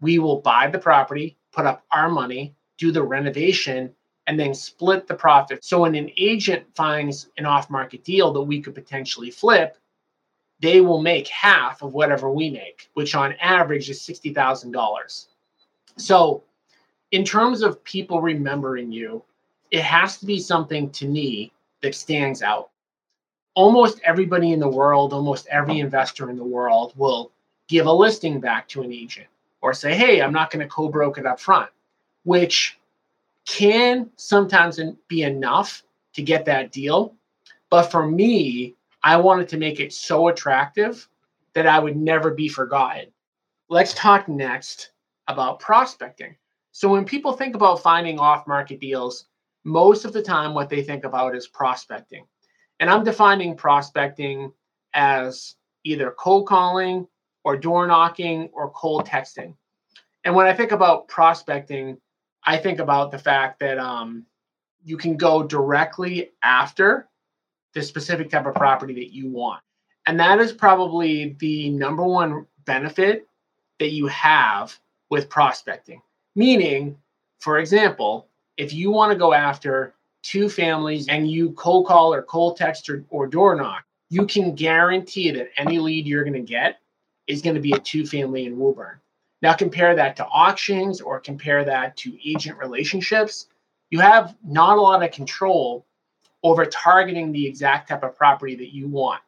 we 0.00 0.18
will 0.18 0.40
buy 0.40 0.68
the 0.68 0.78
property, 0.78 1.36
put 1.52 1.66
up 1.66 1.84
our 1.92 2.08
money, 2.08 2.56
do 2.78 2.90
the 2.90 3.02
renovation, 3.02 3.94
and 4.30 4.38
then 4.38 4.54
split 4.54 5.08
the 5.08 5.14
profit. 5.14 5.64
So 5.64 5.80
when 5.80 5.96
an 5.96 6.08
agent 6.16 6.64
finds 6.76 7.30
an 7.36 7.46
off-market 7.46 8.04
deal 8.04 8.32
that 8.32 8.40
we 8.42 8.60
could 8.62 8.76
potentially 8.76 9.32
flip, 9.32 9.76
they 10.60 10.80
will 10.80 11.02
make 11.02 11.26
half 11.26 11.82
of 11.82 11.94
whatever 11.94 12.30
we 12.30 12.48
make, 12.48 12.88
which 12.94 13.16
on 13.16 13.32
average 13.40 13.90
is 13.90 13.98
$60,000. 13.98 15.26
So, 15.96 16.44
in 17.10 17.24
terms 17.24 17.62
of 17.62 17.82
people 17.82 18.20
remembering 18.20 18.92
you, 18.92 19.24
it 19.72 19.82
has 19.82 20.18
to 20.18 20.26
be 20.26 20.38
something 20.38 20.90
to 20.90 21.08
me 21.08 21.50
that 21.82 21.96
stands 21.96 22.40
out. 22.40 22.70
almost 23.54 24.00
everybody 24.04 24.52
in 24.52 24.60
the 24.60 24.68
world, 24.68 25.12
almost 25.12 25.48
every 25.50 25.80
investor 25.80 26.30
in 26.30 26.36
the 26.36 26.44
world 26.44 26.92
will 26.96 27.32
give 27.66 27.86
a 27.86 27.92
listing 27.92 28.38
back 28.38 28.68
to 28.68 28.82
an 28.82 28.92
agent 28.92 29.26
or 29.60 29.74
say, 29.74 29.92
hey, 29.96 30.22
I'm 30.22 30.32
not 30.32 30.52
going 30.52 30.62
to 30.62 30.72
co 30.72 30.88
broke 30.88 31.18
it 31.18 31.26
up 31.26 31.40
front, 31.40 31.68
which 32.22 32.78
can 33.46 34.10
sometimes 34.16 34.80
be 35.08 35.22
enough 35.22 35.82
to 36.14 36.22
get 36.22 36.44
that 36.44 36.72
deal. 36.72 37.14
But 37.70 37.90
for 37.90 38.06
me, 38.06 38.76
I 39.02 39.16
wanted 39.16 39.48
to 39.48 39.56
make 39.56 39.80
it 39.80 39.92
so 39.92 40.28
attractive 40.28 41.08
that 41.54 41.66
I 41.66 41.78
would 41.78 41.96
never 41.96 42.30
be 42.30 42.48
forgotten. 42.48 43.06
Let's 43.68 43.94
talk 43.94 44.28
next 44.28 44.92
about 45.28 45.60
prospecting. 45.60 46.36
So, 46.72 46.88
when 46.88 47.04
people 47.04 47.32
think 47.32 47.54
about 47.54 47.82
finding 47.82 48.18
off 48.18 48.46
market 48.46 48.80
deals, 48.80 49.26
most 49.64 50.04
of 50.04 50.12
the 50.12 50.22
time 50.22 50.54
what 50.54 50.68
they 50.68 50.82
think 50.82 51.04
about 51.04 51.34
is 51.34 51.48
prospecting. 51.48 52.24
And 52.78 52.88
I'm 52.88 53.04
defining 53.04 53.56
prospecting 53.56 54.52
as 54.94 55.56
either 55.84 56.14
cold 56.18 56.46
calling 56.46 57.06
or 57.44 57.56
door 57.56 57.86
knocking 57.86 58.48
or 58.52 58.70
cold 58.70 59.06
texting. 59.06 59.54
And 60.24 60.34
when 60.34 60.46
I 60.46 60.52
think 60.52 60.72
about 60.72 61.08
prospecting, 61.08 61.98
I 62.44 62.56
think 62.56 62.78
about 62.78 63.10
the 63.10 63.18
fact 63.18 63.60
that 63.60 63.78
um, 63.78 64.26
you 64.84 64.96
can 64.96 65.16
go 65.16 65.42
directly 65.42 66.30
after 66.42 67.08
the 67.74 67.82
specific 67.82 68.30
type 68.30 68.46
of 68.46 68.54
property 68.54 68.94
that 68.94 69.12
you 69.12 69.28
want. 69.28 69.62
And 70.06 70.18
that 70.18 70.40
is 70.40 70.52
probably 70.52 71.36
the 71.38 71.70
number 71.70 72.04
one 72.04 72.46
benefit 72.64 73.28
that 73.78 73.90
you 73.90 74.06
have 74.08 74.76
with 75.10 75.28
prospecting. 75.28 76.00
Meaning, 76.34 76.96
for 77.38 77.58
example, 77.58 78.28
if 78.56 78.72
you 78.72 78.90
want 78.90 79.12
to 79.12 79.18
go 79.18 79.32
after 79.32 79.94
two 80.22 80.48
families 80.48 81.08
and 81.08 81.30
you 81.30 81.52
cold 81.52 81.86
call 81.86 82.12
or 82.12 82.22
cold 82.22 82.56
text 82.56 82.88
or, 82.88 83.04
or 83.10 83.26
door 83.26 83.54
knock, 83.54 83.84
you 84.10 84.26
can 84.26 84.54
guarantee 84.54 85.30
that 85.30 85.50
any 85.56 85.78
lead 85.78 86.06
you're 86.06 86.24
going 86.24 86.34
to 86.34 86.40
get 86.40 86.80
is 87.26 87.42
going 87.42 87.54
to 87.54 87.60
be 87.60 87.72
a 87.72 87.78
two 87.78 88.06
family 88.06 88.46
in 88.46 88.58
Woburn. 88.58 89.00
Now, 89.42 89.54
compare 89.54 89.94
that 89.96 90.16
to 90.16 90.26
auctions 90.26 91.00
or 91.00 91.18
compare 91.18 91.64
that 91.64 91.96
to 91.98 92.18
agent 92.28 92.58
relationships. 92.58 93.46
You 93.90 94.00
have 94.00 94.36
not 94.44 94.76
a 94.76 94.80
lot 94.80 95.02
of 95.02 95.10
control 95.12 95.86
over 96.42 96.64
targeting 96.66 97.32
the 97.32 97.46
exact 97.46 97.88
type 97.88 98.02
of 98.02 98.16
property 98.16 98.54
that 98.56 98.74
you 98.74 98.88
want. 98.88 99.22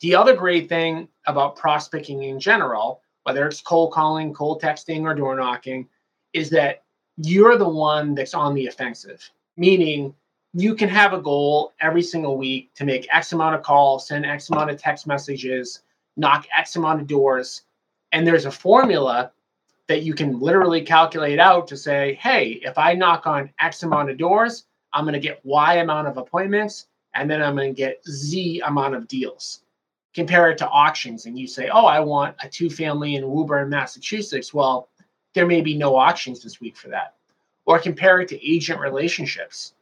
The 0.00 0.14
other 0.14 0.34
great 0.34 0.68
thing 0.68 1.08
about 1.26 1.56
prospecting 1.56 2.24
in 2.24 2.40
general, 2.40 3.00
whether 3.22 3.46
it's 3.46 3.60
cold 3.60 3.92
calling, 3.92 4.34
cold 4.34 4.60
texting, 4.60 5.02
or 5.02 5.14
door 5.14 5.36
knocking, 5.36 5.88
is 6.32 6.50
that 6.50 6.82
you're 7.16 7.56
the 7.56 7.68
one 7.68 8.14
that's 8.14 8.34
on 8.34 8.54
the 8.54 8.66
offensive, 8.66 9.30
meaning 9.56 10.14
you 10.52 10.74
can 10.74 10.88
have 10.88 11.12
a 11.12 11.20
goal 11.20 11.72
every 11.80 12.02
single 12.02 12.36
week 12.36 12.74
to 12.74 12.84
make 12.84 13.08
X 13.12 13.32
amount 13.32 13.54
of 13.54 13.62
calls, 13.62 14.08
send 14.08 14.26
X 14.26 14.50
amount 14.50 14.70
of 14.70 14.78
text 14.78 15.06
messages, 15.06 15.82
knock 16.16 16.46
X 16.56 16.76
amount 16.76 17.00
of 17.00 17.06
doors. 17.06 17.62
And 18.14 18.24
there's 18.24 18.46
a 18.46 18.50
formula 18.50 19.32
that 19.88 20.04
you 20.04 20.14
can 20.14 20.38
literally 20.38 20.80
calculate 20.80 21.40
out 21.40 21.66
to 21.66 21.76
say, 21.76 22.14
hey, 22.22 22.60
if 22.62 22.78
I 22.78 22.94
knock 22.94 23.26
on 23.26 23.50
X 23.60 23.82
amount 23.82 24.08
of 24.08 24.18
doors, 24.18 24.66
I'm 24.92 25.02
going 25.02 25.14
to 25.14 25.20
get 25.20 25.44
Y 25.44 25.74
amount 25.74 26.06
of 26.06 26.16
appointments, 26.16 26.86
and 27.14 27.28
then 27.28 27.42
I'm 27.42 27.56
going 27.56 27.74
to 27.74 27.76
get 27.76 28.00
Z 28.08 28.62
amount 28.64 28.94
of 28.94 29.08
deals. 29.08 29.62
Compare 30.14 30.50
it 30.50 30.58
to 30.58 30.68
auctions, 30.68 31.26
and 31.26 31.36
you 31.36 31.48
say, 31.48 31.68
oh, 31.70 31.86
I 31.86 31.98
want 31.98 32.36
a 32.40 32.48
two 32.48 32.70
family 32.70 33.16
in 33.16 33.28
Woburn, 33.28 33.68
Massachusetts. 33.68 34.54
Well, 34.54 34.88
there 35.34 35.46
may 35.46 35.60
be 35.60 35.76
no 35.76 35.96
auctions 35.96 36.40
this 36.40 36.60
week 36.60 36.76
for 36.76 36.86
that. 36.90 37.14
Or 37.66 37.80
compare 37.80 38.20
it 38.20 38.28
to 38.28 38.48
agent 38.48 38.78
relationships. 38.78 39.74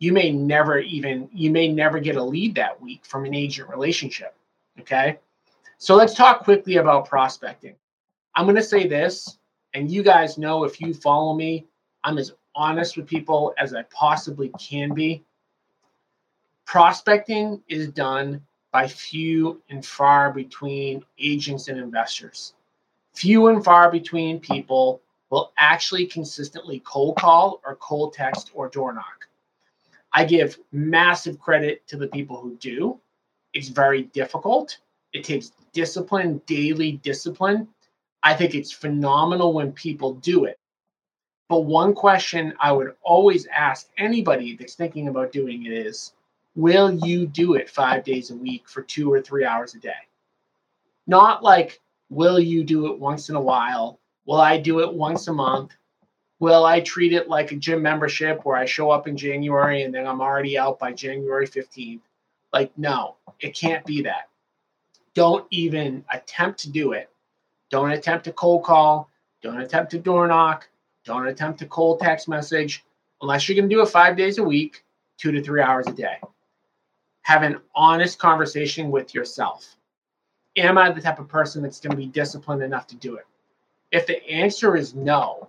You 0.00 0.12
may 0.12 0.32
never 0.32 0.80
even 0.80 1.28
you 1.32 1.52
may 1.52 1.68
never 1.68 2.00
get 2.00 2.16
a 2.16 2.22
lead 2.22 2.56
that 2.56 2.80
week 2.82 3.04
from 3.04 3.24
an 3.24 3.34
agent 3.34 3.68
relationship. 3.68 4.34
Okay. 4.80 5.18
So 5.78 5.94
let's 5.96 6.14
talk 6.14 6.44
quickly 6.44 6.76
about 6.76 7.08
prospecting. 7.08 7.74
I'm 8.34 8.44
going 8.44 8.56
to 8.56 8.62
say 8.62 8.86
this, 8.86 9.38
and 9.74 9.90
you 9.90 10.02
guys 10.02 10.38
know 10.38 10.64
if 10.64 10.80
you 10.80 10.92
follow 10.92 11.34
me, 11.34 11.66
I'm 12.04 12.18
as 12.18 12.32
honest 12.54 12.96
with 12.96 13.06
people 13.06 13.54
as 13.58 13.74
I 13.74 13.82
possibly 13.84 14.50
can 14.58 14.92
be. 14.92 15.24
Prospecting 16.66 17.62
is 17.68 17.88
done 17.88 18.42
by 18.72 18.86
few 18.86 19.62
and 19.70 19.84
far 19.84 20.32
between 20.32 21.04
agents 21.18 21.68
and 21.68 21.78
investors 21.78 22.54
few 23.18 23.48
and 23.48 23.64
far 23.64 23.90
between 23.90 24.38
people 24.38 25.00
will 25.30 25.52
actually 25.58 26.06
consistently 26.06 26.80
cold 26.80 27.16
call 27.16 27.60
or 27.64 27.74
cold 27.76 28.12
text 28.12 28.52
or 28.54 28.68
door 28.68 28.92
knock. 28.92 29.26
I 30.12 30.24
give 30.24 30.56
massive 30.70 31.40
credit 31.40 31.84
to 31.88 31.96
the 31.96 32.06
people 32.06 32.40
who 32.40 32.54
do. 32.56 33.00
It's 33.52 33.68
very 33.68 34.04
difficult. 34.04 34.78
It 35.12 35.24
takes 35.24 35.52
discipline, 35.72 36.40
daily 36.46 36.92
discipline. 36.92 37.68
I 38.22 38.34
think 38.34 38.54
it's 38.54 38.72
phenomenal 38.72 39.52
when 39.52 39.72
people 39.72 40.14
do 40.14 40.44
it. 40.44 40.58
But 41.48 41.60
one 41.60 41.94
question 41.94 42.52
I 42.60 42.72
would 42.72 42.94
always 43.02 43.46
ask 43.46 43.88
anybody 43.96 44.54
that's 44.56 44.74
thinking 44.74 45.08
about 45.08 45.32
doing 45.32 45.64
it 45.66 45.72
is 45.72 46.12
Will 46.54 46.92
you 47.06 47.26
do 47.26 47.54
it 47.54 47.70
five 47.70 48.02
days 48.02 48.30
a 48.30 48.36
week 48.36 48.68
for 48.68 48.82
two 48.82 49.12
or 49.12 49.22
three 49.22 49.44
hours 49.44 49.74
a 49.74 49.78
day? 49.78 49.92
Not 51.06 51.42
like 51.42 51.80
Will 52.10 52.40
you 52.40 52.64
do 52.64 52.90
it 52.90 52.98
once 52.98 53.28
in 53.28 53.36
a 53.36 53.40
while? 53.40 54.00
Will 54.26 54.40
I 54.40 54.58
do 54.58 54.80
it 54.80 54.92
once 54.92 55.28
a 55.28 55.32
month? 55.32 55.74
Will 56.40 56.64
I 56.64 56.80
treat 56.80 57.12
it 57.12 57.28
like 57.28 57.52
a 57.52 57.56
gym 57.56 57.82
membership 57.82 58.44
where 58.44 58.56
I 58.56 58.64
show 58.64 58.90
up 58.90 59.08
in 59.08 59.16
January 59.16 59.82
and 59.82 59.94
then 59.94 60.06
I'm 60.06 60.20
already 60.20 60.56
out 60.56 60.78
by 60.78 60.92
January 60.92 61.46
15th? 61.46 62.00
Like, 62.52 62.76
no, 62.78 63.16
it 63.40 63.54
can't 63.54 63.84
be 63.84 64.02
that. 64.02 64.28
Don't 65.18 65.46
even 65.50 66.04
attempt 66.12 66.60
to 66.60 66.70
do 66.70 66.92
it. 66.92 67.10
Don't 67.70 67.90
attempt 67.90 68.24
to 68.26 68.32
cold 68.32 68.62
call. 68.62 69.10
Don't 69.42 69.60
attempt 69.60 69.90
to 69.90 69.98
door 69.98 70.28
knock. 70.28 70.68
Don't 71.04 71.26
attempt 71.26 71.58
to 71.58 71.66
cold 71.66 71.98
text 71.98 72.28
message 72.28 72.84
unless 73.20 73.48
you're 73.48 73.56
going 73.56 73.68
to 73.68 73.74
do 73.74 73.82
it 73.82 73.88
five 73.88 74.16
days 74.16 74.38
a 74.38 74.44
week, 74.44 74.84
two 75.16 75.32
to 75.32 75.42
three 75.42 75.60
hours 75.60 75.88
a 75.88 75.92
day. 75.92 76.18
Have 77.22 77.42
an 77.42 77.58
honest 77.74 78.20
conversation 78.20 78.92
with 78.92 79.12
yourself 79.12 79.74
am 80.56 80.78
I 80.78 80.92
the 80.92 81.00
type 81.00 81.18
of 81.18 81.26
person 81.26 81.64
that's 81.64 81.80
going 81.80 81.90
to 81.90 81.96
be 81.96 82.06
disciplined 82.06 82.62
enough 82.62 82.86
to 82.86 82.96
do 82.96 83.16
it? 83.16 83.26
If 83.90 84.06
the 84.06 84.24
answer 84.28 84.76
is 84.76 84.94
no, 84.94 85.48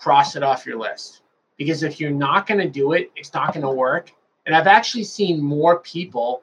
cross 0.00 0.34
it 0.34 0.42
off 0.42 0.66
your 0.66 0.80
list. 0.80 1.22
Because 1.56 1.84
if 1.84 2.00
you're 2.00 2.10
not 2.10 2.48
going 2.48 2.60
to 2.60 2.68
do 2.68 2.92
it, 2.92 3.12
it's 3.14 3.32
not 3.32 3.54
going 3.54 3.64
to 3.64 3.70
work. 3.70 4.10
And 4.46 4.54
I've 4.54 4.66
actually 4.66 5.04
seen 5.04 5.40
more 5.40 5.78
people 5.78 6.42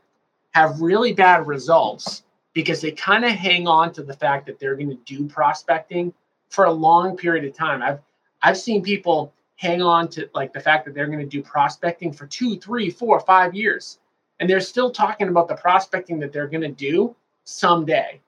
have 0.54 0.80
really 0.80 1.12
bad 1.12 1.46
results 1.46 2.23
because 2.54 2.82
they 2.82 2.92
kind 2.92 3.26
of 3.26 3.32
hang 3.32 3.68
on 3.68 3.92
to 3.94 4.04
the 4.04 4.14
fact 4.14 4.46
that 4.46 4.60
they're 4.60 4.76
going 4.76 4.90
to 4.90 5.00
do 5.06 5.28
prospecting 5.28 6.14
for 6.50 6.66
a 6.66 6.72
long 6.72 7.18
period 7.18 7.46
of 7.46 7.56
time. 7.56 7.82
I've 7.82 8.00
I've 8.42 8.58
seen 8.58 8.84
people 8.84 9.34
hang 9.56 9.82
on 9.82 10.10
to 10.10 10.30
like 10.34 10.54
the 10.54 10.60
fact 10.60 10.86
that 10.86 10.94
they're 10.94 11.08
going 11.08 11.20
to 11.20 11.26
do 11.26 11.42
prospecting 11.42 12.12
for 12.12 12.28
two, 12.28 12.58
three, 12.58 12.90
four, 12.90 13.20
five 13.20 13.56
years, 13.56 14.00
and 14.40 14.50
they're 14.50 14.60
still 14.60 14.92
talking 14.92 15.30
about 15.30 15.48
the 15.48 15.56
prospecting 15.56 16.20
that 16.20 16.34
they're 16.34 16.48
going 16.48 16.62
to 16.62 16.72
do 16.72 17.16
someday. 17.46 18.20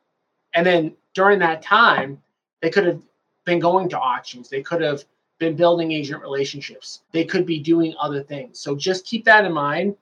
And 0.53 0.65
then 0.65 0.95
during 1.13 1.39
that 1.39 1.61
time, 1.61 2.21
they 2.61 2.69
could 2.69 2.85
have 2.85 3.01
been 3.43 3.59
going 3.59 3.89
to 3.89 3.99
auctions. 3.99 4.49
They 4.49 4.61
could 4.61 4.81
have 4.81 5.03
been 5.37 5.55
building 5.55 5.91
agent 5.91 6.21
relationships. 6.21 7.01
They 7.11 7.25
could 7.25 7.45
be 7.45 7.59
doing 7.59 7.93
other 7.99 8.23
things. 8.23 8.59
So 8.59 8.75
just 8.75 9.05
keep 9.05 9.25
that 9.25 9.45
in 9.45 9.51
mind. 9.51 9.95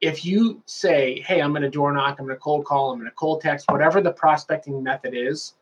If 0.00 0.24
you 0.24 0.62
say, 0.66 1.20
hey, 1.20 1.42
I'm 1.42 1.50
going 1.50 1.62
to 1.62 1.70
door 1.70 1.92
knock, 1.92 2.16
I'm 2.18 2.26
going 2.26 2.36
to 2.36 2.40
cold 2.40 2.64
call, 2.64 2.92
I'm 2.92 2.98
going 2.98 3.10
to 3.10 3.16
cold 3.16 3.40
text, 3.40 3.70
whatever 3.70 4.00
the 4.00 4.12
prospecting 4.12 4.82
method 4.82 5.14
is, 5.14 5.54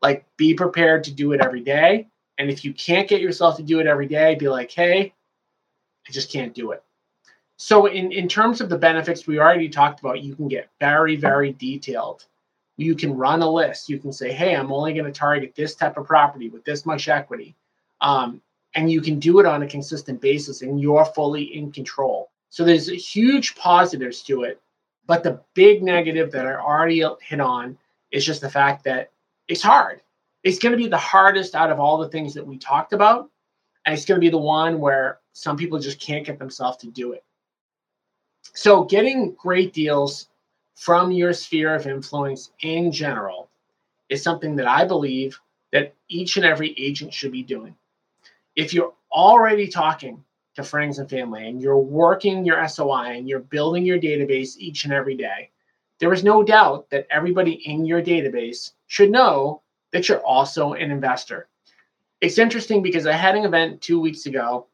like 0.00 0.24
be 0.36 0.54
prepared 0.54 1.04
to 1.04 1.12
do 1.12 1.32
it 1.32 1.40
every 1.40 1.60
day. 1.60 2.08
And 2.38 2.50
if 2.50 2.64
you 2.64 2.72
can't 2.72 3.08
get 3.08 3.20
yourself 3.20 3.56
to 3.56 3.62
do 3.62 3.80
it 3.80 3.86
every 3.86 4.06
day, 4.06 4.34
be 4.36 4.48
like, 4.48 4.70
hey, 4.70 5.12
I 6.08 6.12
just 6.12 6.30
can't 6.30 6.54
do 6.54 6.70
it. 6.70 6.82
So 7.56 7.86
in, 7.86 8.10
in 8.12 8.28
terms 8.28 8.60
of 8.60 8.70
the 8.70 8.78
benefits 8.78 9.26
we 9.26 9.38
already 9.38 9.68
talked 9.68 10.00
about, 10.00 10.22
you 10.22 10.34
can 10.34 10.48
get 10.48 10.70
very, 10.80 11.16
very 11.16 11.52
detailed 11.52 12.24
you 12.80 12.94
can 12.94 13.14
run 13.14 13.42
a 13.42 13.50
list. 13.50 13.88
You 13.88 13.98
can 13.98 14.12
say, 14.12 14.32
hey, 14.32 14.56
I'm 14.56 14.72
only 14.72 14.94
going 14.94 15.04
to 15.04 15.12
target 15.12 15.54
this 15.54 15.74
type 15.74 15.98
of 15.98 16.06
property 16.06 16.48
with 16.48 16.64
this 16.64 16.86
much 16.86 17.08
equity. 17.08 17.54
Um, 18.00 18.40
and 18.74 18.90
you 18.90 19.02
can 19.02 19.18
do 19.18 19.38
it 19.38 19.46
on 19.46 19.62
a 19.62 19.66
consistent 19.66 20.20
basis 20.20 20.62
and 20.62 20.80
you're 20.80 21.04
fully 21.04 21.42
in 21.42 21.72
control. 21.72 22.29
So 22.50 22.64
there's 22.64 22.88
huge 22.88 23.54
positives 23.54 24.22
to 24.24 24.42
it. 24.42 24.60
But 25.06 25.22
the 25.22 25.40
big 25.54 25.82
negative 25.82 26.30
that 26.32 26.46
I 26.46 26.54
already 26.54 27.02
hit 27.22 27.40
on 27.40 27.78
is 28.12 28.24
just 28.24 28.40
the 28.40 28.50
fact 28.50 28.84
that 28.84 29.10
it's 29.48 29.62
hard. 29.62 30.02
It's 30.42 30.58
going 30.58 30.72
to 30.72 30.78
be 30.78 30.88
the 30.88 30.96
hardest 30.96 31.54
out 31.54 31.70
of 31.70 31.80
all 31.80 31.98
the 31.98 32.08
things 32.08 32.34
that 32.34 32.46
we 32.46 32.58
talked 32.58 32.92
about. 32.92 33.30
And 33.86 33.94
it's 33.94 34.04
going 34.04 34.20
to 34.20 34.24
be 34.24 34.30
the 34.30 34.38
one 34.38 34.78
where 34.78 35.20
some 35.32 35.56
people 35.56 35.78
just 35.78 36.00
can't 36.00 36.26
get 36.26 36.38
themselves 36.38 36.76
to 36.78 36.88
do 36.88 37.12
it. 37.12 37.24
So 38.54 38.84
getting 38.84 39.34
great 39.34 39.72
deals 39.72 40.28
from 40.74 41.10
your 41.10 41.32
sphere 41.32 41.74
of 41.74 41.86
influence 41.86 42.50
in 42.60 42.90
general 42.90 43.48
is 44.08 44.22
something 44.22 44.56
that 44.56 44.66
I 44.66 44.84
believe 44.84 45.38
that 45.72 45.94
each 46.08 46.36
and 46.36 46.44
every 46.44 46.74
agent 46.78 47.14
should 47.14 47.32
be 47.32 47.42
doing. 47.42 47.74
If 48.56 48.74
you're 48.74 48.92
already 49.12 49.68
talking 49.68 50.24
to 50.56 50.64
friends 50.64 50.98
and 50.98 51.08
family 51.08 51.48
and 51.48 51.60
you're 51.60 51.78
working 51.78 52.44
your 52.44 52.66
SOI 52.66 53.16
and 53.16 53.28
you're 53.28 53.40
building 53.40 53.84
your 53.84 53.98
database 53.98 54.56
each 54.56 54.84
and 54.84 54.92
every 54.92 55.16
day, 55.16 55.50
there 55.98 56.12
is 56.12 56.24
no 56.24 56.42
doubt 56.42 56.88
that 56.90 57.06
everybody 57.10 57.52
in 57.68 57.84
your 57.84 58.02
database 58.02 58.72
should 58.86 59.10
know 59.10 59.62
that 59.92 60.08
you're 60.08 60.24
also 60.24 60.72
an 60.72 60.90
investor. 60.90 61.48
It's 62.20 62.38
interesting 62.38 62.82
because 62.82 63.06
I 63.06 63.12
had 63.12 63.36
an 63.36 63.44
event 63.44 63.80
two 63.80 64.00
weeks 64.00 64.26
ago 64.26 64.66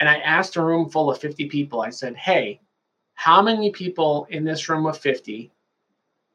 and 0.00 0.08
I 0.08 0.16
asked 0.18 0.56
a 0.56 0.62
room 0.62 0.88
full 0.88 1.10
of 1.10 1.18
50 1.18 1.48
people, 1.48 1.80
I 1.80 1.90
said, 1.90 2.16
Hey, 2.16 2.60
how 3.14 3.40
many 3.40 3.70
people 3.70 4.26
in 4.30 4.44
this 4.44 4.68
room 4.68 4.86
of 4.86 4.98
50 4.98 5.50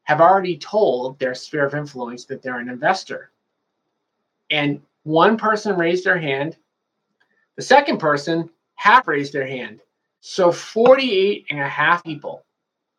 have 0.04 0.20
already 0.20 0.56
told 0.56 1.18
their 1.18 1.34
sphere 1.34 1.66
of 1.66 1.74
influence 1.74 2.24
that 2.24 2.42
they're 2.42 2.58
an 2.58 2.68
investor? 2.68 3.30
And 4.50 4.80
one 5.04 5.36
person 5.36 5.76
raised 5.76 6.04
their 6.04 6.18
hand. 6.18 6.56
The 7.56 7.62
second 7.62 7.98
person 7.98 8.50
half 8.80 9.06
raised 9.06 9.34
their 9.34 9.46
hand. 9.46 9.82
So 10.20 10.50
48 10.50 11.44
and 11.50 11.60
a 11.60 11.68
half 11.68 12.02
people 12.02 12.46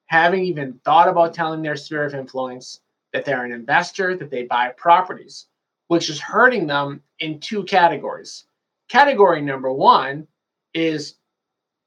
haven't 0.06 0.42
even 0.42 0.80
thought 0.86 1.10
about 1.10 1.34
telling 1.34 1.64
their 1.64 1.76
sphere 1.76 2.04
of 2.04 2.14
influence 2.14 2.82
that 3.14 3.26
they're 3.26 3.46
an 3.46 3.52
investor, 3.52 4.16
that 4.16 4.30
they 4.30 4.44
buy 4.44 4.70
properties, 4.78 5.48
which 5.88 6.08
is 6.12 6.22
hurting 6.22 6.68
them 6.68 7.02
in 7.18 7.40
two 7.40 7.64
categories. 7.64 8.46
Category 8.90 9.42
number 9.42 9.74
one 9.74 10.28
is 10.76 11.16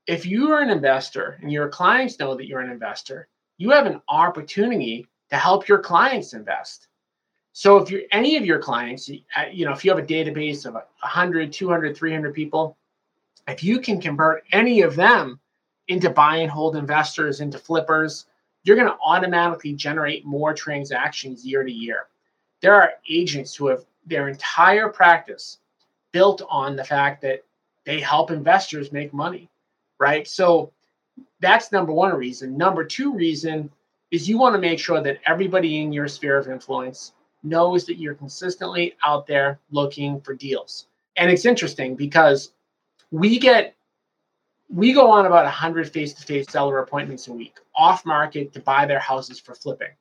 if 0.08 0.26
you 0.26 0.50
are 0.50 0.60
an 0.60 0.70
investor 0.70 1.38
and 1.40 1.52
your 1.52 1.68
clients 1.68 2.18
know 2.18 2.34
that 2.34 2.48
you're 2.48 2.60
an 2.60 2.72
investor, 2.72 3.28
you 3.58 3.70
have 3.70 3.86
an 3.86 4.02
opportunity 4.08 5.06
to 5.30 5.36
help 5.36 5.68
your 5.68 5.78
clients 5.78 6.34
invest. 6.34 6.88
So 7.52 7.76
if 7.76 7.92
you're 7.92 8.02
any 8.10 8.36
of 8.36 8.44
your 8.44 8.58
clients, 8.58 9.08
uh, 9.08 9.44
you 9.52 9.64
know, 9.64 9.72
if 9.72 9.84
you 9.84 9.94
have 9.94 10.02
a 10.02 10.06
database 10.06 10.66
of 10.66 10.74
100, 10.74 11.52
200, 11.52 11.96
300 11.96 12.34
people, 12.34 12.76
if 13.48 13.62
you 13.62 13.80
can 13.80 14.00
convert 14.00 14.44
any 14.52 14.82
of 14.82 14.96
them 14.96 15.38
into 15.88 16.10
buy 16.10 16.36
and 16.36 16.50
hold 16.50 16.76
investors, 16.76 17.40
into 17.40 17.58
flippers, 17.58 18.26
you're 18.62 18.76
going 18.76 18.88
to 18.88 18.98
automatically 19.04 19.74
generate 19.74 20.24
more 20.24 20.54
transactions 20.54 21.44
year 21.44 21.62
to 21.62 21.72
year. 21.72 22.06
There 22.60 22.74
are 22.74 22.94
agents 23.08 23.54
who 23.54 23.66
have 23.68 23.84
their 24.06 24.28
entire 24.28 24.88
practice 24.88 25.58
built 26.12 26.42
on 26.48 26.76
the 26.76 26.84
fact 26.84 27.20
that 27.22 27.44
they 27.84 28.00
help 28.00 28.30
investors 28.30 28.92
make 28.92 29.12
money, 29.12 29.50
right? 29.98 30.26
So 30.26 30.72
that's 31.40 31.72
number 31.72 31.92
one 31.92 32.14
reason. 32.14 32.56
Number 32.56 32.84
two 32.84 33.12
reason 33.12 33.70
is 34.10 34.28
you 34.28 34.38
want 34.38 34.54
to 34.54 34.60
make 34.60 34.78
sure 34.78 35.02
that 35.02 35.20
everybody 35.26 35.80
in 35.80 35.92
your 35.92 36.08
sphere 36.08 36.38
of 36.38 36.48
influence 36.48 37.12
knows 37.42 37.84
that 37.84 37.98
you're 37.98 38.14
consistently 38.14 38.96
out 39.04 39.26
there 39.26 39.58
looking 39.70 40.20
for 40.20 40.34
deals. 40.34 40.86
And 41.16 41.30
it's 41.30 41.44
interesting 41.44 41.94
because 41.94 42.52
we 43.14 43.38
get 43.38 43.76
we 44.68 44.92
go 44.92 45.08
on 45.08 45.24
about 45.24 45.44
100 45.44 45.88
face-to-face 45.88 46.50
seller 46.50 46.78
appointments 46.78 47.28
a 47.28 47.32
week 47.32 47.58
off 47.76 48.04
market 48.04 48.52
to 48.52 48.60
buy 48.60 48.86
their 48.86 48.98
houses 48.98 49.38
for 49.38 49.54
flipping. 49.54 49.94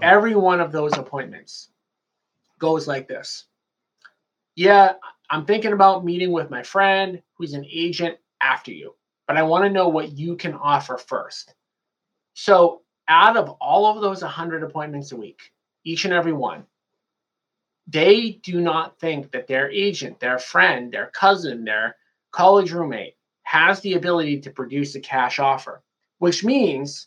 Every 0.00 0.36
one 0.36 0.60
of 0.60 0.70
those 0.70 0.96
appointments 0.96 1.70
goes 2.60 2.86
like 2.86 3.08
this. 3.08 3.46
Yeah, 4.54 4.92
I'm 5.30 5.44
thinking 5.44 5.72
about 5.72 6.04
meeting 6.04 6.30
with 6.30 6.48
my 6.48 6.62
friend 6.62 7.20
who's 7.36 7.54
an 7.54 7.66
agent 7.68 8.18
after 8.40 8.70
you, 8.70 8.94
but 9.26 9.36
I 9.36 9.42
want 9.42 9.64
to 9.64 9.70
know 9.70 9.88
what 9.88 10.12
you 10.12 10.36
can 10.36 10.54
offer 10.54 10.96
first. 10.96 11.54
So, 12.34 12.82
out 13.08 13.36
of 13.36 13.50
all 13.60 13.86
of 13.86 14.00
those 14.00 14.22
100 14.22 14.62
appointments 14.62 15.10
a 15.10 15.16
week, 15.16 15.52
each 15.82 16.04
and 16.04 16.14
every 16.14 16.32
one, 16.32 16.64
they 17.88 18.38
do 18.44 18.60
not 18.60 19.00
think 19.00 19.32
that 19.32 19.48
their 19.48 19.68
agent, 19.72 20.20
their 20.20 20.38
friend, 20.38 20.92
their 20.92 21.06
cousin, 21.06 21.64
their 21.64 21.96
college 22.34 22.72
roommate 22.72 23.14
has 23.44 23.80
the 23.80 23.94
ability 23.94 24.40
to 24.40 24.50
produce 24.50 24.96
a 24.96 25.00
cash 25.00 25.38
offer, 25.38 25.82
which 26.18 26.42
means 26.42 27.06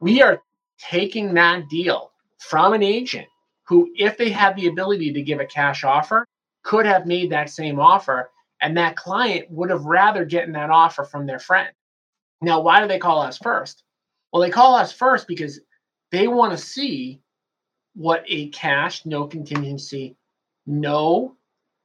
we 0.00 0.20
are 0.20 0.42
taking 0.78 1.32
that 1.32 1.66
deal 1.70 2.10
from 2.38 2.74
an 2.74 2.82
agent 2.82 3.26
who, 3.66 3.90
if 3.96 4.18
they 4.18 4.28
had 4.28 4.54
the 4.56 4.66
ability 4.66 5.14
to 5.14 5.22
give 5.22 5.40
a 5.40 5.46
cash 5.46 5.82
offer, 5.82 6.26
could 6.62 6.84
have 6.84 7.06
made 7.06 7.30
that 7.30 7.48
same 7.48 7.80
offer. 7.80 8.30
And 8.60 8.76
that 8.76 8.96
client 8.96 9.50
would 9.50 9.70
have 9.70 9.86
rather 9.86 10.26
gotten 10.26 10.52
that 10.52 10.68
offer 10.68 11.04
from 11.04 11.26
their 11.26 11.38
friend. 11.38 11.70
Now, 12.42 12.60
why 12.60 12.82
do 12.82 12.88
they 12.88 12.98
call 12.98 13.22
us 13.22 13.38
first? 13.38 13.82
Well, 14.30 14.42
they 14.42 14.50
call 14.50 14.74
us 14.74 14.92
first 14.92 15.26
because 15.26 15.60
they 16.12 16.28
want 16.28 16.52
to 16.52 16.58
see 16.58 17.22
what 17.94 18.24
a 18.26 18.48
cash, 18.48 19.06
no 19.06 19.26
contingency, 19.26 20.16
no 20.66 21.36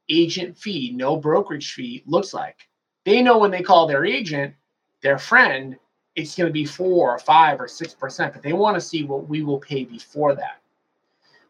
agent 0.10 0.58
fee, 0.58 0.92
no 0.96 1.16
brokerage 1.18 1.74
fee 1.74 2.04
looks 2.06 2.34
like. 2.34 2.68
They 3.06 3.22
know 3.22 3.38
when 3.38 3.52
they 3.52 3.62
call 3.62 3.88
their 3.88 4.06
agent, 4.06 4.54
their 5.02 5.18
friend, 5.18 5.78
it's 6.16 6.36
going 6.36 6.48
to 6.48 6.54
be 6.54 6.66
four 6.66 7.12
or 7.12 7.20
five 7.20 7.60
or 7.60 7.68
six 7.68 7.94
percent, 7.94 8.34
but 8.34 8.42
they 8.42 8.54
want 8.54 8.76
to 8.76 8.82
see 8.82 9.04
what 9.04 9.28
we 9.28 9.44
will 9.44 9.60
pay 9.60 9.84
before 9.84 10.34
that. 10.36 10.62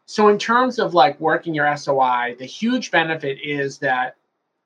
So, 0.06 0.28
in 0.28 0.38
terms 0.38 0.78
of 0.78 0.94
like 0.94 1.18
working 1.20 1.54
your 1.54 1.74
SOI, 1.76 2.36
the 2.38 2.44
huge 2.44 2.90
benefit 2.90 3.38
is 3.42 3.78
that 3.78 4.16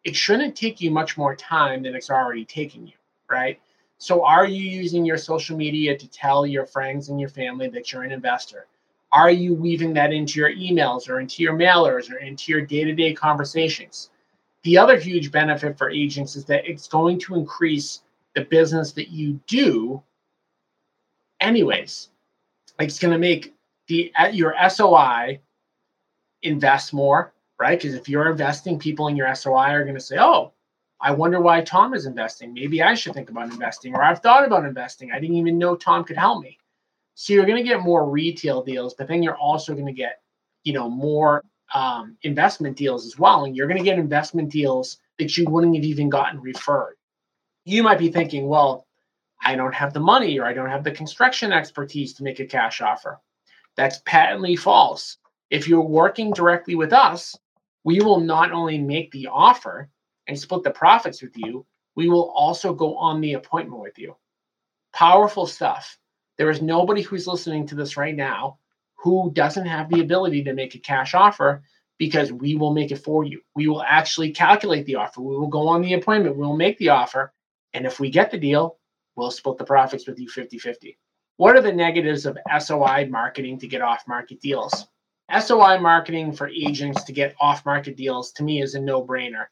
it 0.05 0.17
shouldn't 0.17 0.57
take 0.57 0.81
you 0.81 0.91
much 0.91 1.17
more 1.17 1.37
time 1.37 1.83
than 1.83 1.95
it's 1.95 2.11
already 2.11 2.45
taking 2.45 2.87
you, 2.87 2.95
right? 3.29 3.61
So, 3.99 4.25
are 4.25 4.47
you 4.47 4.63
using 4.63 5.05
your 5.05 5.19
social 5.19 5.57
media 5.57 5.97
to 5.97 6.09
tell 6.09 6.47
your 6.47 6.67
friends 6.67 7.09
and 7.09 7.21
your 7.21 7.29
family 7.29 7.69
that 7.69 7.93
you're 7.93 8.03
an 8.03 8.13
investor? 8.13 8.67
Are 9.13 9.31
you 9.31 9.55
weaving 9.55 9.95
that 9.95 10.13
into 10.13 10.39
your 10.39 10.53
emails 10.53 11.09
or 11.09 11.21
into 11.21 11.43
your 11.43 11.55
mailers 11.55 12.11
or 12.11 12.19
into 12.19 12.53
your 12.53 12.61
day 12.61 12.85
to 12.85 12.95
day 12.95 13.13
conversations? 13.13 14.11
The 14.63 14.79
other 14.79 14.99
huge 14.99 15.33
benefit 15.33 15.79
for 15.79 15.91
agents 15.91 16.37
is 16.37 16.45
that 16.47 16.67
it's 16.67 16.87
going 16.87 17.19
to 17.21 17.35
increase 17.35 18.03
the 18.35 18.43
business 18.43 18.93
that 18.93 19.09
you 19.09 19.41
do, 19.47 20.03
anyways. 21.41 22.11
Like 22.79 22.89
it's 22.89 22.99
going 22.99 23.13
to 23.13 23.19
make 23.19 23.55
the 23.89 24.13
uh, 24.19 24.29
your 24.29 24.55
SOI 24.69 25.41
invest 26.43 26.93
more, 26.93 27.33
right? 27.59 27.79
Because 27.79 27.95
if 27.95 28.09
you're 28.09 28.31
investing, 28.31 28.79
people 28.79 29.09
in 29.09 29.17
your 29.17 29.35
SOI 29.35 29.71
are 29.73 29.83
going 29.83 29.97
to 29.97 30.01
say, 30.01 30.19
"Oh, 30.19 30.53
I 31.01 31.11
wonder 31.11 31.41
why 31.41 31.63
Tom 31.63 31.95
is 31.95 32.07
investing. 32.07 32.55
Maybe 32.55 32.83
I 32.83 32.95
should 32.95 33.15
think 33.15 33.31
about 33.31 33.51
investing, 33.51 33.95
or 33.95 34.03
I've 34.03 34.21
thought 34.21 34.45
about 34.45 34.65
investing. 34.65 35.11
I 35.11 35.19
didn't 35.19 35.37
even 35.37 35.59
know 35.59 35.75
Tom 35.75 36.05
could 36.05 36.17
help 36.17 36.43
me." 36.43 36.59
So 37.15 37.33
you're 37.33 37.47
going 37.47 37.63
to 37.63 37.69
get 37.69 37.81
more 37.81 38.09
retail 38.09 38.63
deals, 38.63 38.95
but 38.95 39.09
then 39.09 39.23
you're 39.23 39.37
also 39.37 39.75
going 39.75 39.87
to 39.87 39.93
get, 39.93 40.23
you 40.65 40.73
know, 40.73 40.89
more 40.89 41.45
um, 41.75 42.17
investment 42.23 42.77
deals 42.77 43.07
as 43.07 43.19
well, 43.19 43.45
and 43.45 43.57
you're 43.57 43.67
going 43.67 43.79
to 43.79 43.85
get 43.85 43.99
investment 43.99 44.51
deals 44.51 44.99
that 45.19 45.37
you 45.37 45.45
wouldn't 45.45 45.77
have 45.77 45.85
even 45.85 46.09
gotten 46.09 46.41
referred. 46.41 46.97
You 47.65 47.83
might 47.83 47.99
be 47.99 48.11
thinking, 48.11 48.49
"Well, 48.49 48.87
I 49.43 49.55
don't 49.55 49.75
have 49.75 49.93
the 49.93 50.01
money, 50.01 50.39
or 50.39 50.47
I 50.47 50.53
don't 50.53 50.71
have 50.71 50.85
the 50.85 50.91
construction 50.91 51.53
expertise 51.53 52.15
to 52.15 52.25
make 52.25 52.41
a 52.41 52.47
cash 52.47 52.81
offer." 52.81 53.21
That's 53.77 54.03
patently 54.05 54.57
false. 54.57 55.19
If 55.51 55.69
you're 55.69 55.81
working 55.81 56.33
directly 56.33 56.75
with 56.75 56.93
us, 56.93 57.37
we 57.85 58.01
will 58.01 58.21
not 58.21 58.53
only 58.53 58.79
make 58.79 59.11
the 59.13 59.29
offer 59.29 59.89
and 60.27 60.39
split 60.39 60.63
the 60.63 60.71
profits 60.71 61.23
with 61.23 61.37
you, 61.37 61.67
we 61.95 62.09
will 62.09 62.31
also 62.31 62.73
go 62.73 62.97
on 62.97 63.21
the 63.21 63.35
appointment 63.35 63.81
with 63.81 63.99
you. 63.99 64.17
Powerful 64.93 65.47
stuff. 65.47 65.99
There 66.41 66.49
is 66.49 66.63
nobody 66.63 67.03
who's 67.03 67.27
listening 67.27 67.67
to 67.67 67.75
this 67.75 67.99
right 67.99 68.17
now 68.17 68.57
who 68.95 69.31
doesn't 69.35 69.67
have 69.67 69.91
the 69.91 70.01
ability 70.01 70.43
to 70.45 70.55
make 70.55 70.75
a 70.75 70.79
cash 70.79 71.13
offer 71.13 71.63
because 71.99 72.33
we 72.33 72.55
will 72.55 72.73
make 72.73 72.91
it 72.91 73.05
for 73.05 73.25
you. 73.25 73.43
We 73.55 73.69
will 73.69 73.83
actually 73.83 74.31
calculate 74.31 74.87
the 74.87 74.95
offer. 74.95 75.21
We 75.21 75.37
will 75.37 75.49
go 75.49 75.69
on 75.69 75.83
the 75.83 75.93
appointment. 75.93 76.37
We 76.37 76.47
will 76.47 76.57
make 76.57 76.79
the 76.79 76.89
offer. 76.89 77.35
And 77.75 77.85
if 77.85 78.01
we 78.01 78.09
get 78.09 78.31
the 78.31 78.39
deal, 78.39 78.79
we'll 79.17 79.31
split 79.31 79.59
the 79.59 79.65
profits 79.65 80.09
with 80.09 80.19
you 80.19 80.31
50 80.31 80.59
50. 80.59 80.99
What 81.37 81.57
are 81.57 81.61
the 81.61 81.75
negatives 81.75 82.25
of 82.25 82.39
SOI 82.59 83.07
marketing 83.11 83.59
to 83.59 83.69
get 83.69 83.83
off 83.83 84.09
market 84.09 84.41
deals? 84.41 84.87
SOI 85.39 85.79
marketing 85.79 86.33
for 86.33 86.49
agents 86.49 87.05
to 87.05 87.13
get 87.13 87.35
off 87.39 87.67
market 87.67 87.99
deals 87.99 88.33
to 88.33 88.45
me 88.45 88.63
is 88.63 88.75
a 88.75 88.81
no 88.81 89.05
brainer. 89.05 89.45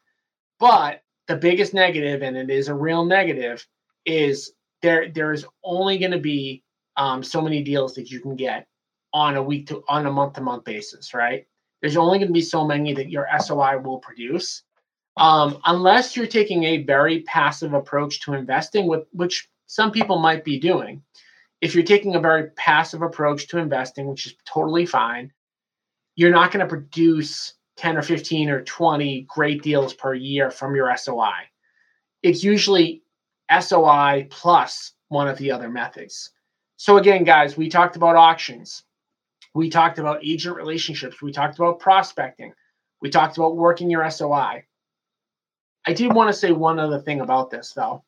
But 0.59 1.03
the 1.27 1.35
biggest 1.35 1.75
negative, 1.75 2.23
and 2.23 2.35
it 2.35 2.49
is 2.49 2.67
a 2.67 2.73
real 2.73 3.05
negative, 3.05 3.63
is 4.07 4.53
there 4.81 5.11
there 5.11 5.33
is 5.33 5.45
only 5.63 5.99
going 5.99 6.13
to 6.13 6.17
be 6.17 6.63
um, 6.99 7.23
so 7.23 7.41
many 7.41 7.63
deals 7.63 7.95
that 7.95 8.11
you 8.11 8.19
can 8.19 8.35
get 8.35 8.67
on 9.11 9.37
a 9.37 9.41
week 9.41 9.65
to 9.67 9.83
on 9.89 10.05
a 10.05 10.11
month 10.11 10.33
to 10.33 10.41
month 10.41 10.63
basis, 10.63 11.15
right? 11.15 11.47
There's 11.81 11.97
only 11.97 12.19
going 12.19 12.27
to 12.27 12.33
be 12.33 12.41
so 12.41 12.63
many 12.63 12.93
that 12.93 13.09
your 13.09 13.27
SOI 13.39 13.79
will 13.79 13.97
produce. 13.97 14.61
Um, 15.17 15.59
unless 15.65 16.15
you're 16.15 16.27
taking 16.27 16.65
a 16.65 16.83
very 16.83 17.21
passive 17.21 17.73
approach 17.73 18.21
to 18.21 18.33
investing, 18.33 18.85
with 18.87 19.05
which 19.11 19.49
some 19.65 19.91
people 19.91 20.19
might 20.19 20.43
be 20.43 20.59
doing 20.59 21.01
if 21.61 21.75
you're 21.75 21.83
taking 21.83 22.15
a 22.15 22.19
very 22.19 22.51
passive 22.51 23.01
approach 23.01 23.47
to 23.49 23.57
investing, 23.57 24.07
which 24.07 24.25
is 24.25 24.35
totally 24.45 24.85
fine, 24.85 25.31
you're 26.15 26.31
not 26.31 26.51
going 26.51 26.65
to 26.65 26.69
produce 26.69 27.53
10 27.77 27.97
or 27.97 28.01
15 28.01 28.49
or 28.49 28.63
20 28.63 29.21
great 29.29 29.61
deals 29.61 29.93
per 29.93 30.13
year 30.13 30.51
from 30.51 30.75
your 30.75 30.95
SOI. 30.95 31.47
It's 32.23 32.43
usually 32.43 33.03
SOI 33.59 34.27
plus 34.29 34.93
one 35.09 35.27
of 35.27 35.37
the 35.37 35.51
other 35.51 35.69
methods. 35.69 36.31
So, 36.81 36.95
again, 36.95 37.25
guys, 37.25 37.57
we 37.57 37.67
talked 37.67 37.97
about 37.97 38.15
auctions. 38.15 38.83
We 39.53 39.69
talked 39.69 39.99
about 39.99 40.23
agent 40.23 40.55
relationships. 40.55 41.21
We 41.21 41.33
talked 41.33 41.59
about 41.59 41.81
prospecting. 41.81 42.53
We 43.01 43.09
talked 43.09 43.37
about 43.37 43.57
working 43.57 43.89
your 43.89 44.09
SOI. 44.09 44.63
I 45.85 45.93
did 45.93 46.13
want 46.13 46.29
to 46.29 46.39
say 46.39 46.53
one 46.53 46.79
other 46.79 47.01
thing 47.01 47.19
about 47.19 47.49
this, 47.49 47.73
though. 47.73 48.05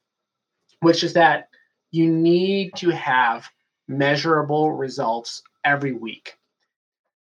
which 0.79 1.03
is 1.03 1.11
that 1.13 1.49
you 1.91 2.09
need 2.09 2.71
to 2.77 2.91
have 2.91 3.45
measurable 3.89 4.71
results 4.71 5.43
every 5.65 5.91
week. 5.91 6.37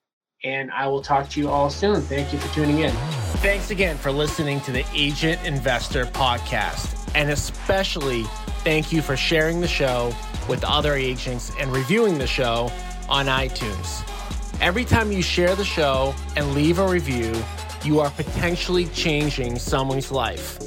and 0.43 0.69
I 0.71 0.87
will 0.87 1.01
talk 1.01 1.29
to 1.29 1.39
you 1.39 1.49
all 1.49 1.69
soon. 1.69 2.01
Thank 2.01 2.33
you 2.33 2.39
for 2.39 2.53
tuning 2.53 2.79
in. 2.79 2.91
Thanks 3.37 3.71
again 3.71 3.97
for 3.97 4.11
listening 4.11 4.59
to 4.61 4.73
the 4.73 4.85
Agent 4.93 5.41
Investor 5.45 6.05
Podcast, 6.07 7.09
and 7.15 7.29
especially 7.29 8.23
thank 8.65 8.91
you 8.91 9.01
for 9.01 9.15
sharing 9.15 9.61
the 9.61 9.67
show 9.67 10.13
with 10.49 10.61
other 10.65 10.93
agents 10.93 11.53
and 11.57 11.71
reviewing 11.71 12.17
the 12.17 12.27
show 12.27 12.69
on 13.07 13.27
iTunes. 13.27 14.05
Every 14.61 14.85
time 14.85 15.11
you 15.11 15.21
share 15.23 15.55
the 15.55 15.65
show 15.65 16.13
and 16.35 16.53
leave 16.53 16.77
a 16.77 16.87
review, 16.87 17.33
you 17.83 17.99
are 17.99 18.11
potentially 18.11 18.85
changing 18.89 19.57
someone's 19.57 20.11
life. 20.11 20.59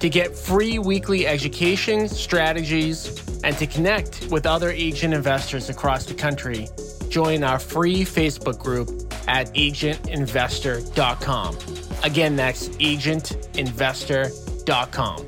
To 0.00 0.10
get 0.10 0.36
free 0.36 0.78
weekly 0.78 1.26
education, 1.26 2.08
strategies, 2.08 3.18
and 3.42 3.56
to 3.56 3.66
connect 3.66 4.28
with 4.30 4.44
other 4.44 4.70
agent 4.70 5.14
investors 5.14 5.70
across 5.70 6.04
the 6.04 6.12
country, 6.12 6.68
join 7.08 7.42
our 7.42 7.58
free 7.58 8.04
Facebook 8.04 8.58
group 8.58 8.90
at 9.26 9.46
agentinvestor.com. 9.54 11.56
Again, 12.04 12.36
that's 12.36 12.68
agentinvestor.com. 12.68 15.26